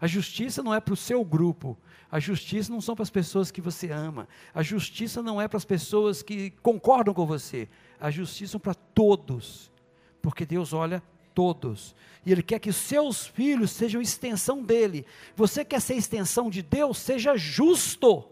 [0.00, 1.76] A justiça não é para o seu grupo.
[2.10, 4.28] A justiça não são para as pessoas que você ama.
[4.54, 7.68] A justiça não é para as pessoas que concordam com você.
[7.98, 9.72] A justiça é para todos.
[10.20, 11.02] Porque Deus olha
[11.36, 11.94] todos.
[12.24, 15.04] E Ele quer que os seus filhos sejam extensão dele.
[15.36, 16.96] Você quer ser extensão de Deus?
[16.98, 18.24] Seja justo.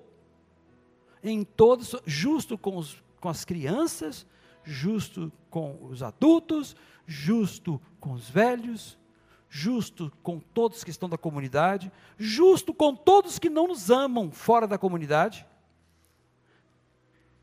[1.23, 4.27] Em todos, justo com, os, com as crianças,
[4.65, 6.75] justo com os adultos,
[7.07, 8.99] justo com os velhos,
[9.51, 14.67] justo com todos que estão da comunidade, justo com todos que não nos amam fora
[14.67, 15.47] da comunidade.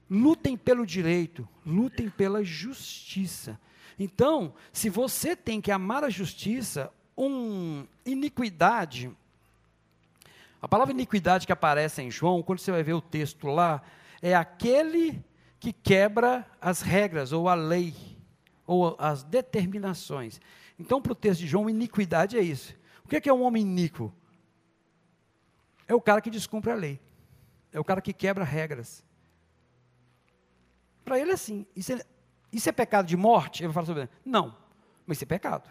[0.09, 3.59] Lutem pelo direito, lutem pela justiça.
[4.03, 9.15] Então, se você tem que amar a justiça, um iniquidade,
[10.59, 13.79] a palavra iniquidade que aparece em João, quando você vai ver o texto lá,
[14.19, 15.23] é aquele
[15.59, 17.93] que quebra as regras ou a lei
[18.65, 20.41] ou as determinações.
[20.79, 22.75] Então, para o texto de João, iniquidade é isso.
[23.05, 24.11] O que é um homem iníquo?
[25.87, 26.99] É o cara que descumpre a lei.
[27.71, 29.03] É o cara que quebra regras.
[31.05, 31.67] Para ele é assim.
[31.75, 32.03] Isso é,
[32.51, 33.63] isso é pecado de morte?
[33.63, 34.55] Ele fala sobre Não,
[35.05, 35.69] mas isso é pecado.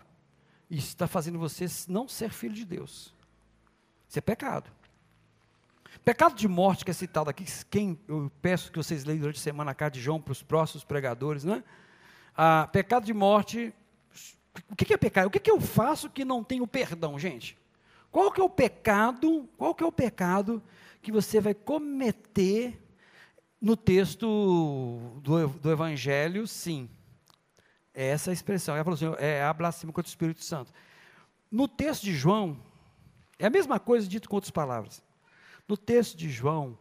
[0.70, 3.14] Isso está fazendo você não ser filho de Deus.
[4.08, 4.70] Isso é pecado.
[6.04, 9.42] Pecado de morte que é citado aqui, quem eu peço que vocês leiam durante a
[9.42, 11.62] semana a carta de João para os próximos pregadores, né?
[12.36, 13.74] Ah, pecado de morte,
[14.68, 15.26] o que é pecado?
[15.26, 17.58] O que eu faço que não tenho perdão, gente?
[18.10, 19.48] Qual que é o pecado?
[19.56, 20.62] Qual que é o pecado
[21.02, 22.80] que você vai cometer
[23.60, 26.88] no texto do, do Evangelho, sim.
[27.92, 28.74] É essa a expressão.
[28.74, 30.72] Ela falou assim: é a blasfêmia contra o Espírito Santo.
[31.50, 32.56] No texto de João,
[33.38, 35.02] é a mesma coisa dito com outras palavras.
[35.68, 36.78] No texto de João,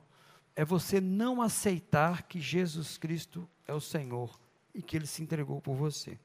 [0.56, 4.40] é você não aceitar que Jesus Cristo é o Senhor
[4.74, 6.20] e que ele se entregou por você.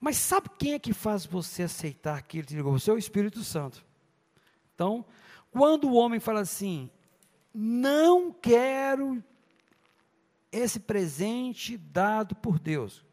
[0.00, 2.78] Mas sabe quem é que faz você aceitar que ele te entregou?
[2.78, 3.84] Você é o Espírito Santo.
[4.74, 5.04] Então,
[5.50, 6.88] quando o homem fala assim,
[7.52, 9.22] não quero
[10.50, 13.04] esse presente dado por Deus.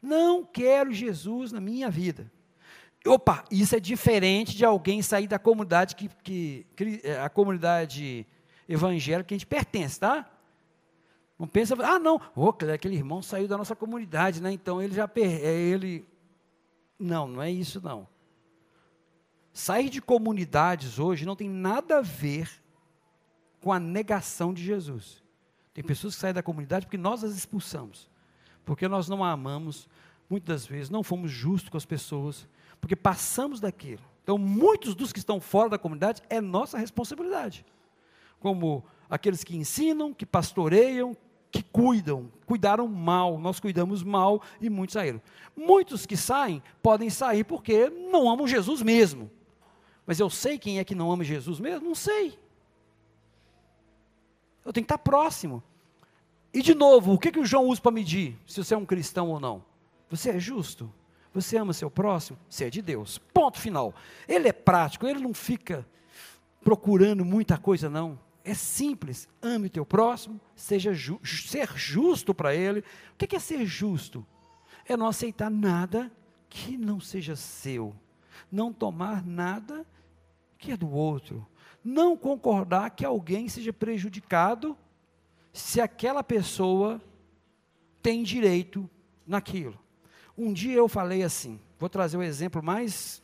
[0.00, 2.30] Não quero Jesus na minha vida.
[3.06, 8.26] Opa, isso é diferente de alguém sair da comunidade que, que, que é, a comunidade
[8.68, 10.30] evangélica que a gente pertence, tá?
[11.38, 14.50] Não pensa, ah, não, oh, aquele irmão saiu da nossa comunidade, né?
[14.52, 16.04] Então ele já é ele.
[16.98, 18.08] Não, não é isso não.
[19.52, 22.50] Sair de comunidades hoje não tem nada a ver
[23.60, 25.22] com a negação de Jesus.
[25.78, 28.10] Tem pessoas que saem da comunidade porque nós as expulsamos.
[28.64, 29.88] Porque nós não a amamos,
[30.28, 32.48] muitas vezes não fomos justos com as pessoas,
[32.80, 34.02] porque passamos daquilo.
[34.24, 37.64] Então, muitos dos que estão fora da comunidade é nossa responsabilidade.
[38.40, 41.16] Como aqueles que ensinam, que pastoreiam,
[41.48, 45.22] que cuidam, cuidaram mal, nós cuidamos mal e muitos saíram.
[45.56, 49.30] Muitos que saem podem sair porque não amam Jesus mesmo.
[50.04, 51.86] Mas eu sei quem é que não ama Jesus mesmo?
[51.86, 52.36] Não sei.
[54.68, 55.62] Eu tenho que estar próximo.
[56.52, 58.84] E de novo, o que, que o João usa para medir se você é um
[58.84, 59.64] cristão ou não?
[60.10, 60.92] Você é justo?
[61.32, 62.38] Você ama seu próximo?
[62.50, 63.16] Você é de Deus.
[63.32, 63.94] Ponto final.
[64.28, 65.88] Ele é prático, ele não fica
[66.60, 68.20] procurando muita coisa, não.
[68.44, 69.26] É simples.
[69.40, 72.84] Ame o teu próximo, seja ju ser justo para ele.
[73.14, 74.26] O que é ser justo?
[74.84, 76.12] É não aceitar nada
[76.46, 77.96] que não seja seu.
[78.52, 79.86] Não tomar nada
[80.58, 81.46] que é do outro
[81.88, 84.76] não concordar que alguém seja prejudicado
[85.52, 87.00] se aquela pessoa
[88.02, 88.88] tem direito
[89.26, 89.78] naquilo.
[90.36, 93.22] Um dia eu falei assim, vou trazer o exemplo mais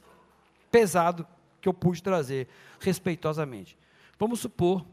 [0.71, 1.27] pesado
[1.61, 2.49] que eu pude trazer,
[2.81, 3.79] respeitosamente.
[4.19, 4.85] Vamos supor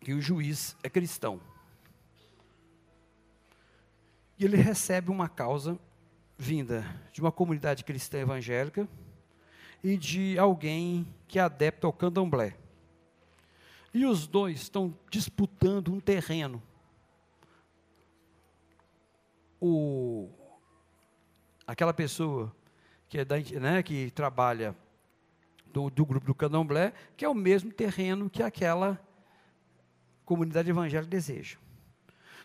[0.00, 1.40] que o juiz é cristão.
[4.38, 5.78] E ele recebe uma causa
[6.36, 8.88] vinda de uma comunidade cristã evangélica
[9.82, 12.56] e de alguém que é adepto ao candomblé.
[13.94, 16.60] E os dois estão disputando um terreno.
[19.60, 20.28] O,
[21.64, 22.54] aquela pessoa
[23.08, 24.76] que, é da, né, que trabalha
[25.66, 29.00] do, do grupo do candomblé, que é o mesmo terreno que aquela
[30.24, 31.56] comunidade evangélica deseja.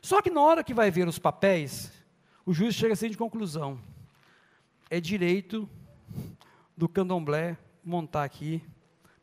[0.03, 1.91] Só que na hora que vai ver os papéis,
[2.45, 3.81] o juiz chega assim de conclusão.
[4.87, 5.67] É direito
[6.77, 8.63] do candomblé montar aqui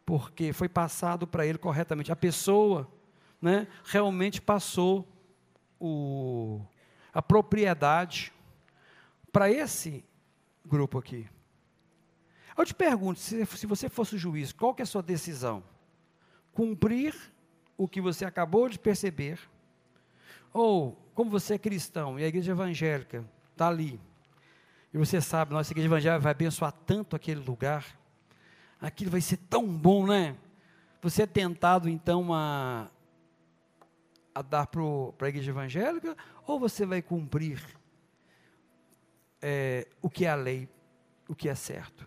[0.07, 2.13] porque foi passado para ele corretamente.
[2.13, 2.89] A pessoa
[3.43, 5.07] né, realmente passou
[5.81, 6.65] o,
[7.13, 8.33] a propriedade
[9.33, 10.05] para esse
[10.65, 11.29] grupo aqui.
[12.57, 15.63] Eu te pergunto, se, se você fosse o juiz, qual que é a sua decisão?
[16.53, 17.15] Cumprir
[17.77, 19.39] o que você acabou de perceber?
[20.53, 24.01] Ou, como você é cristão e a igreja evangélica está ali,
[24.95, 27.85] e você sabe, nossa igreja evangélica vai abençoar tanto aquele lugar,
[28.81, 30.37] aquilo vai ser tão bom, né?
[31.03, 32.91] Você é tentado então a,
[34.35, 34.83] a dar para
[35.27, 36.17] a igreja evangélica
[36.47, 37.63] ou você vai cumprir
[39.41, 40.69] é, o que é a lei
[41.29, 42.07] o que é certo.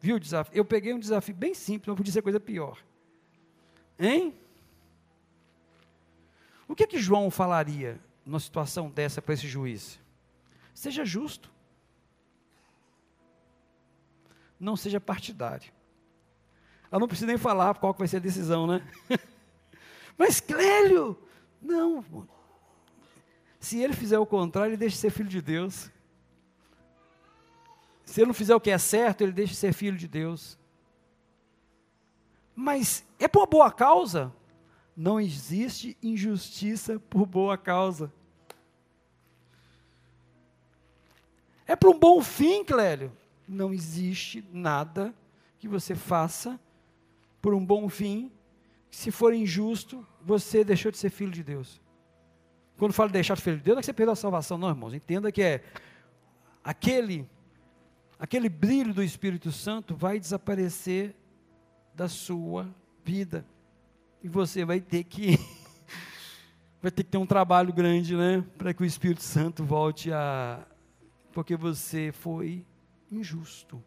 [0.00, 0.56] Viu o desafio?
[0.56, 2.78] Eu peguei um desafio bem simples, não podia ser coisa pior.
[3.98, 4.34] Hein?
[6.66, 9.98] O que que João falaria numa situação dessa para esse juiz?
[10.72, 11.50] Seja justo.
[14.60, 15.72] Não seja partidário.
[16.92, 18.86] Eu não preciso nem falar qual vai ser a decisão, né?
[20.18, 21.16] Mas Clélio,
[21.62, 22.04] não.
[23.58, 25.90] Se ele fizer o contrário, ele deixa de ser filho de Deus.
[28.04, 30.58] Se ele não fizer o que é certo, ele deixa de ser filho de Deus.
[32.54, 34.32] Mas é por boa causa?
[34.96, 38.12] Não existe injustiça por boa causa.
[41.66, 43.12] É para um bom fim, Clélio.
[43.50, 45.12] Não existe nada
[45.58, 46.58] que você faça
[47.42, 48.30] por um bom fim.
[48.88, 51.80] Se for injusto, você deixou de ser filho de Deus.
[52.78, 54.56] Quando falo deixar de ser filho de Deus, não é que você perdeu a salvação,
[54.56, 54.94] não, irmãos.
[54.94, 55.64] Entenda que é
[56.62, 57.28] aquele,
[58.20, 61.16] aquele brilho do Espírito Santo vai desaparecer
[61.92, 62.72] da sua
[63.04, 63.44] vida.
[64.22, 65.36] E você vai ter que
[66.80, 70.64] vai ter que ter um trabalho grande, né, para que o Espírito Santo volte a
[71.32, 72.64] porque você foi
[73.10, 73.82] injusto.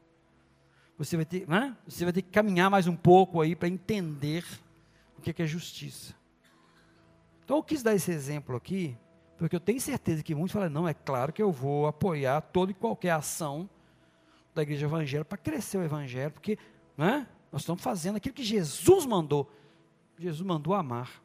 [0.97, 1.75] Você vai ter, né?
[1.87, 4.45] Você vai ter que caminhar mais um pouco aí para entender
[5.17, 6.13] o que é justiça.
[7.43, 8.97] Então eu quis dar esse exemplo aqui,
[9.37, 12.71] porque eu tenho certeza que muitos falam, não, é claro que eu vou apoiar toda
[12.71, 13.69] e qualquer ação
[14.53, 16.57] da igreja evangélica para crescer o evangelho, porque
[16.95, 19.51] né, nós estamos fazendo aquilo que Jesus mandou.
[20.17, 21.21] Jesus mandou amar.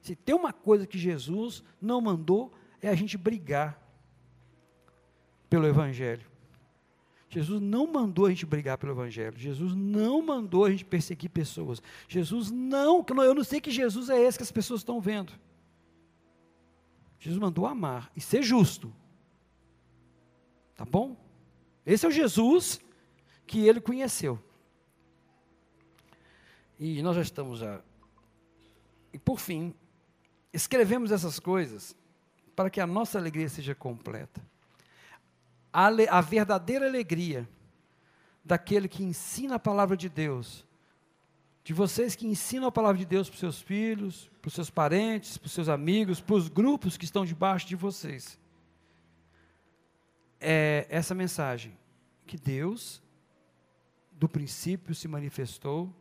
[0.00, 3.78] Se tem uma coisa que Jesus não mandou, é a gente brigar
[5.50, 6.30] pelo evangelho.
[7.30, 9.38] Jesus não mandou a gente brigar pelo Evangelho.
[9.38, 11.80] Jesus não mandou a gente perseguir pessoas.
[12.08, 15.32] Jesus não, eu não sei que Jesus é esse que as pessoas estão vendo.
[17.20, 18.92] Jesus mandou amar e ser justo.
[20.74, 21.16] Tá bom?
[21.86, 22.80] Esse é o Jesus
[23.46, 24.42] que ele conheceu.
[26.80, 27.80] E nós já estamos já.
[29.12, 29.72] E por fim,
[30.52, 31.94] escrevemos essas coisas
[32.56, 34.49] para que a nossa alegria seja completa
[35.72, 37.48] a, a verdadeira alegria
[38.44, 40.66] daquele que ensina a palavra de Deus,
[41.62, 44.70] de vocês que ensinam a palavra de Deus para os seus filhos, para os seus
[44.70, 48.38] parentes, para os seus amigos, para os grupos que estão debaixo de vocês.
[50.40, 51.76] É essa mensagem
[52.26, 53.02] que Deus,
[54.12, 55.94] do princípio, se manifestou,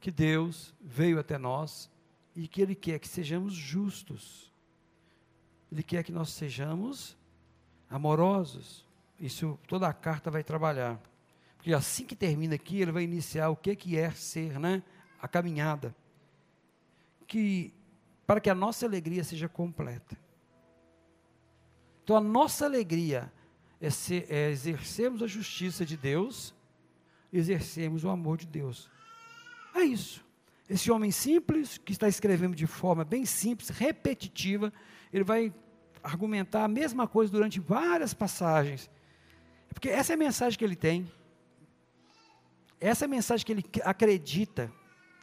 [0.00, 1.90] que Deus veio até nós
[2.34, 4.52] e que Ele quer que sejamos justos.
[5.70, 7.16] Ele quer que nós sejamos
[7.90, 8.84] amorosos.
[9.18, 11.00] Isso toda a carta vai trabalhar.
[11.56, 14.82] Porque assim que termina aqui, ele vai iniciar o que, que é ser, né?
[15.20, 15.94] A caminhada.
[17.26, 17.72] Que
[18.26, 20.16] para que a nossa alegria seja completa.
[22.02, 23.32] Então a nossa alegria
[23.80, 26.54] é, ser, é exercermos a justiça de Deus,
[27.32, 28.90] exercermos o amor de Deus.
[29.74, 30.24] É isso.
[30.68, 34.72] Esse homem simples, que está escrevendo de forma bem simples, repetitiva,
[35.12, 35.54] ele vai
[36.06, 38.88] argumentar a mesma coisa durante várias passagens.
[39.68, 41.10] Porque essa é a mensagem que ele tem.
[42.80, 44.72] Essa é a mensagem que ele acredita,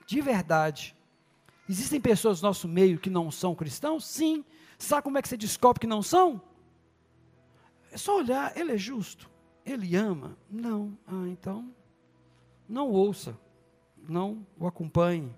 [0.05, 0.95] de verdade.
[1.69, 4.05] Existem pessoas no nosso meio que não são cristãos?
[4.05, 4.43] Sim.
[4.77, 6.41] Sabe como é que você descobre que não são?
[7.91, 9.29] É só olhar, ele é justo,
[9.65, 10.37] ele ama.
[10.49, 10.97] Não.
[11.07, 11.73] Ah, então,
[12.67, 13.39] não ouça,
[14.09, 15.33] não o acompanhe.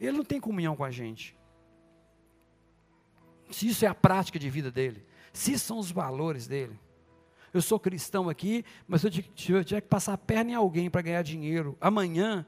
[0.00, 1.37] Ele não tem comunhão com a gente
[3.50, 6.78] se isso é a prática de vida dele, se são os valores dele.
[7.52, 11.02] Eu sou cristão aqui, mas se eu tiver que passar a perna em alguém para
[11.02, 12.44] ganhar dinheiro amanhã,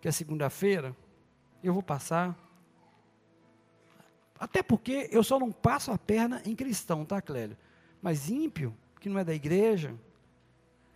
[0.00, 0.96] que é segunda-feira,
[1.62, 2.36] eu vou passar.
[4.38, 7.56] Até porque eu só não passo a perna em cristão, tá, Clélio?
[8.00, 9.94] Mas ímpio, que não é da igreja,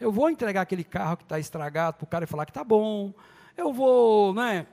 [0.01, 2.64] eu vou entregar aquele carro que está estragado para o cara e falar que está
[2.64, 3.12] bom.
[3.57, 4.66] Eu vou, né,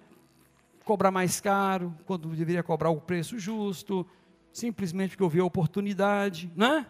[0.84, 4.08] cobrar mais caro, quando deveria cobrar o preço justo
[4.54, 6.86] simplesmente porque eu vi a oportunidade, né?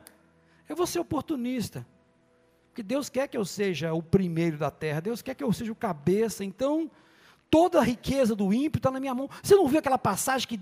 [0.68, 1.86] Eu vou ser oportunista.
[2.68, 5.72] Porque Deus quer que eu seja o primeiro da terra, Deus quer que eu seja
[5.72, 6.92] o cabeça, então
[7.50, 9.30] toda a riqueza do ímpio está na minha mão.
[9.42, 10.60] Você não viu aquela passagem que,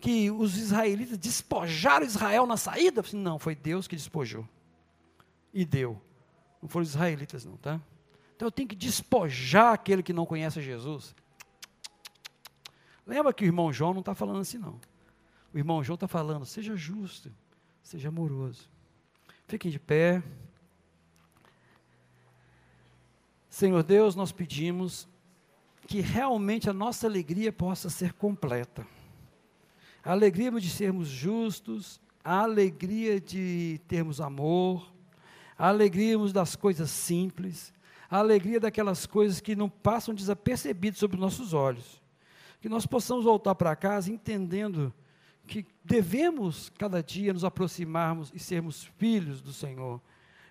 [0.00, 3.02] que os israelitas despojaram Israel na saída?
[3.12, 4.46] Não, foi Deus que despojou.
[5.52, 6.00] E deu.
[6.60, 7.80] Não foram os israelitas, não, tá?
[8.34, 11.14] Então eu tenho que despojar aquele que não conhece Jesus.
[13.06, 14.80] Lembra que o irmão João não está falando assim, não.
[15.54, 17.32] O irmão João está falando, seja justo,
[17.80, 18.68] seja amoroso.
[19.46, 20.20] Fiquem de pé.
[23.48, 25.06] Senhor Deus, nós pedimos
[25.86, 28.84] que realmente a nossa alegria possa ser completa.
[30.04, 34.92] A alegria de sermos justos, a alegria de termos amor,
[35.56, 37.72] a alegria das coisas simples,
[38.10, 42.02] a alegria daquelas coisas que não passam desapercebidas sobre nossos olhos.
[42.60, 44.92] Que nós possamos voltar para casa entendendo
[45.46, 50.00] que devemos cada dia nos aproximarmos e sermos filhos do Senhor.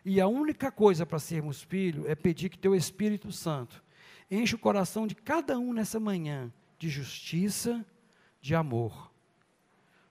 [0.06, 3.84] E a única coisa para sermos filhos é pedir que teu Espírito Santo
[4.30, 7.86] enche o coração de cada um nessa manhã de justiça,
[8.42, 9.12] de amor.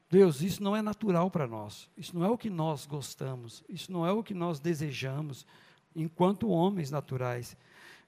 [0.08, 1.88] Deus, isso não é natural para nós.
[1.96, 3.64] Isso não é o que nós gostamos.
[3.68, 5.46] Isso não é o que nós desejamos
[5.94, 7.56] enquanto homens naturais.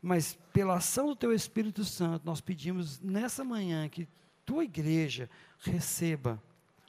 [0.00, 4.08] Mas pela ação do teu Espírito Santo, nós pedimos nessa manhã que
[4.44, 6.42] tua igreja receba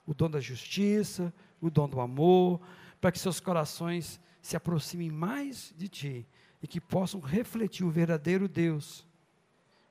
[0.05, 2.61] o dom da justiça, o dom do amor,
[2.99, 6.27] para que seus corações se aproximem mais de ti
[6.61, 9.05] e que possam refletir o verdadeiro Deus,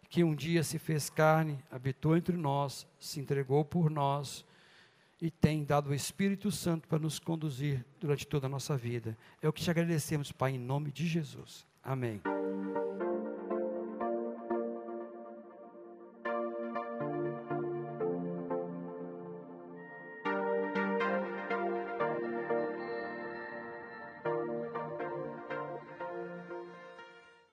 [0.08, 4.44] que um dia se fez carne, habitou entre nós, se entregou por nós
[5.20, 9.16] e tem dado o Espírito Santo para nos conduzir durante toda a nossa vida.
[9.40, 11.66] É o que te agradecemos, Pai, em nome de Jesus.
[11.82, 12.20] Amém.